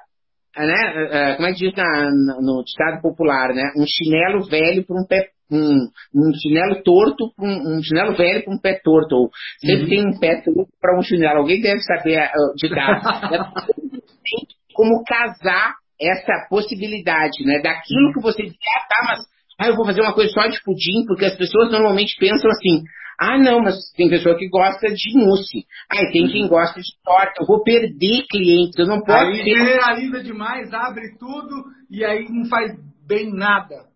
[0.57, 2.09] né, é, como é que diz na,
[2.41, 3.71] no ditado popular, né?
[3.77, 8.43] Um chinelo velho para um pé um, um chinelo torto para um, um, chinelo velho
[8.43, 9.15] para um pé torto.
[9.15, 9.29] Ou
[9.59, 9.89] sempre uhum.
[9.89, 11.39] tem um pé torto para um chinelo.
[11.39, 13.01] Alguém deve saber uh, ditado.
[13.89, 14.45] Né?
[14.79, 17.59] como casar essa possibilidade, né?
[17.61, 19.19] Daquilo que você diz, ah, tá, mas
[19.59, 22.83] ah, eu vou fazer uma coisa só de pudim, porque as pessoas normalmente pensam assim,
[23.19, 25.65] ah, não, mas tem pessoa que gosta de mousse.
[25.91, 27.41] Ah, tem quem gosta de torta.
[27.41, 32.45] Eu vou perder clientes, eu não posso aí generaliza demais, abre tudo e aí não
[32.45, 32.71] faz
[33.05, 33.89] bem nada.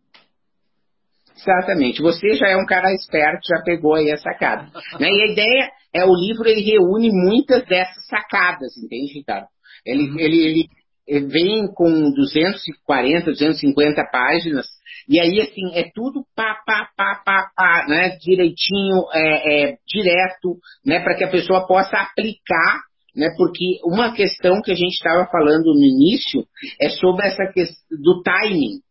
[1.38, 2.02] Exatamente.
[2.02, 4.68] Você já é um cara esperto, já pegou aí a sacada.
[5.00, 5.08] né?
[5.10, 9.48] E a ideia é o livro ele reúne muitas dessas sacadas, entende, Ricardo?
[9.86, 10.20] Ele, uhum.
[10.20, 10.70] ele, ele,
[11.08, 14.66] ele vem com 240, 250 páginas
[15.08, 18.18] e aí, assim, é tudo pá, pá, pá, pá, pá, né?
[18.18, 21.00] Direitinho, é, é direto, né?
[21.02, 22.84] Para que a pessoa possa aplicar,
[23.16, 23.30] né?
[23.38, 26.46] Porque uma questão que a gente estava falando no início
[26.82, 28.82] é sobre essa questão do timing.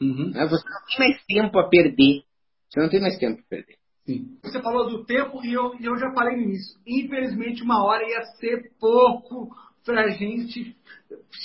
[0.00, 0.30] Uhum.
[0.30, 0.46] Né?
[0.46, 2.22] Você não tem mais tempo a perder.
[2.68, 3.78] Você não tem mais tempo a perder.
[4.06, 4.38] Sim.
[4.42, 6.78] Você falou do tempo e eu, eu já falei nisso.
[6.86, 9.50] Infelizmente, uma hora ia ser pouco
[9.84, 10.74] para a gente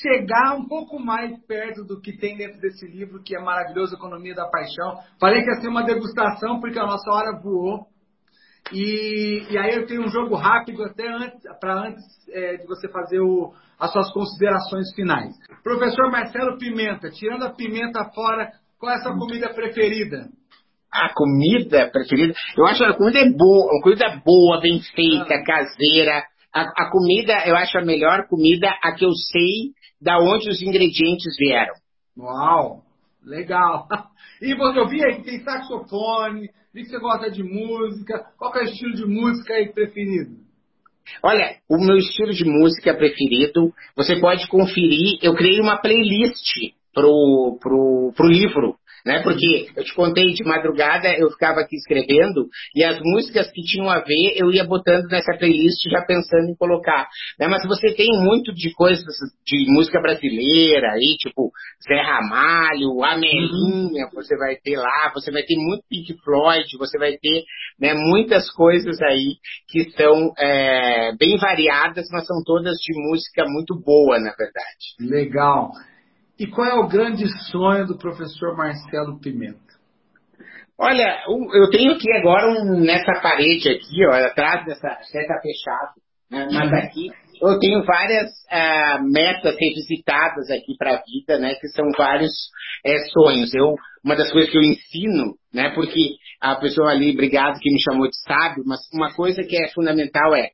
[0.01, 4.35] chegar um pouco mais perto do que tem dentro desse livro, que é maravilhoso, Economia
[4.35, 4.99] da Paixão.
[5.19, 7.87] Falei que ia ser uma degustação, porque a nossa hora voou.
[8.71, 12.87] E, e aí eu tenho um jogo rápido até antes, para antes é, de você
[12.89, 15.33] fazer o, as suas considerações finais.
[15.63, 18.49] Professor Marcelo Pimenta, tirando a pimenta fora,
[18.79, 20.29] qual é a sua comida preferida?
[20.91, 22.33] A comida preferida?
[22.57, 25.43] Eu acho que a comida é boa, uma comida boa, bem feita, ah.
[25.43, 26.23] caseira,
[26.53, 30.61] a, a, comida, eu acho a melhor comida a que eu sei da onde os
[30.61, 31.73] ingredientes vieram.
[32.17, 32.83] Uau,
[33.23, 33.87] legal.
[34.41, 38.25] E você, eu vi aí que tem saxofone, vi que você gosta de música.
[38.37, 40.35] Qual é o estilo de música aí preferido?
[41.23, 47.57] Olha, o meu estilo de música preferido, você pode conferir, eu criei uma playlist pro,
[47.61, 48.75] pro, pro livro
[49.05, 49.21] né?
[49.21, 53.89] Porque eu te contei de madrugada, eu ficava aqui escrevendo e as músicas que tinham
[53.89, 57.07] a ver, eu ia botando nessa playlist já pensando em colocar.
[57.39, 57.47] Né?
[57.47, 59.03] Mas você tem muito de coisas
[59.45, 61.51] de música brasileira aí, tipo
[61.87, 67.17] Zé Ramalho, Amelinha, você vai ter lá, você vai ter muito Pink Floyd, você vai
[67.17, 67.43] ter
[67.79, 69.35] né, muitas coisas aí
[69.69, 74.95] que são é, bem variadas, mas são todas de música muito boa, na verdade.
[74.99, 75.71] Legal.
[76.39, 79.59] E qual é o grande sonho do professor Marcelo Pimenta?
[80.77, 85.93] Olha, eu tenho aqui agora um, nessa parede aqui, ó, atrás dessa, seta fechada,
[86.31, 86.77] né, mas uhum.
[86.77, 87.09] aqui
[87.41, 92.31] eu tenho várias uh, metas revisitadas aqui para a vida, né, que são vários
[92.85, 93.53] é, sonhos.
[93.53, 97.79] Eu, uma das coisas que eu ensino, né, porque a pessoa ali, obrigado que me
[97.79, 100.49] chamou de sábio, mas uma coisa que é fundamental é,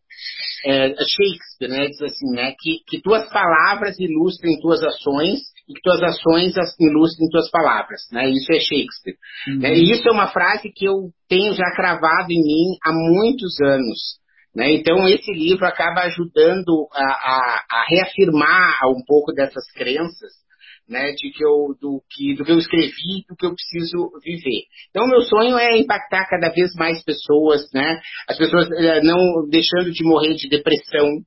[0.66, 5.40] é Shakespeare, né, diz assim, né, que, que tuas palavras ilustrem tuas ações
[5.70, 8.28] e que tuas ações ilustrem tuas palavras, né?
[8.30, 9.18] Isso é Shakespeare.
[9.48, 9.60] Uhum.
[9.60, 9.76] Né?
[9.76, 14.20] E isso é uma frase que eu tenho já cravado em mim há muitos anos.
[14.56, 14.74] Né?
[14.74, 20.32] Então esse livro acaba ajudando a, a, a reafirmar um pouco dessas crenças,
[20.90, 21.12] né?
[21.12, 24.64] De que eu do que do que eu escrevi, do que eu preciso viver.
[24.90, 28.02] Então meu sonho é impactar cada vez mais pessoas, né?
[28.28, 31.22] As pessoas eh, não deixando de morrer de depressão,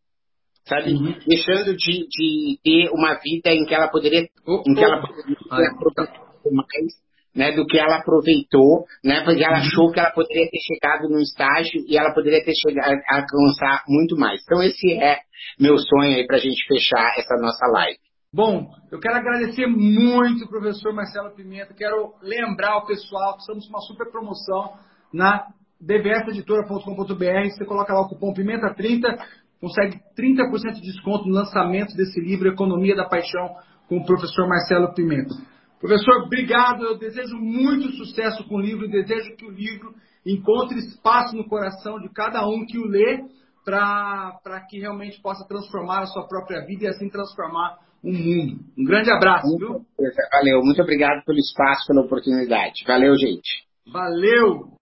[0.65, 0.93] sabe?
[0.93, 1.15] Uhum.
[1.27, 5.37] Deixando de, de, ter uma vida em que ela poderia, oh, em que ela poderia
[5.71, 7.03] aproveitar mais,
[7.35, 9.63] né, do que ela aproveitou, né, porque ela uhum.
[9.63, 13.85] achou que ela poderia ter chegado num estágio e ela poderia ter chegado a alcançar
[13.89, 14.41] muito mais.
[14.43, 15.21] Então esse é
[15.59, 17.99] meu sonho aí para a gente fechar essa nossa live.
[18.35, 21.75] Bom, eu quero agradecer muito, professor Marcelo Pimenta.
[21.75, 24.73] Quero lembrar o pessoal que estamos com uma super promoção
[25.13, 25.49] na
[25.79, 27.51] dbseditora.com.br.
[27.51, 29.19] Você coloca lá o cupom Pimenta30,
[29.63, 33.55] consegue 30% de desconto no lançamento desse livro Economia da Paixão
[33.89, 35.33] com o professor Marcelo Pimenta.
[35.79, 36.83] Professor, obrigado.
[36.83, 39.95] Eu desejo muito sucesso com o livro e desejo que o livro
[40.27, 43.23] encontre espaço no coração de cada um que o lê
[43.65, 48.59] para que realmente possa transformar a sua própria vida e assim transformar o mundo.
[48.77, 49.87] Um grande abraço, viu?
[50.33, 52.83] Valeu, muito obrigado pelo espaço, pela oportunidade.
[52.85, 53.65] Valeu, gente.
[53.93, 54.82] Valeu!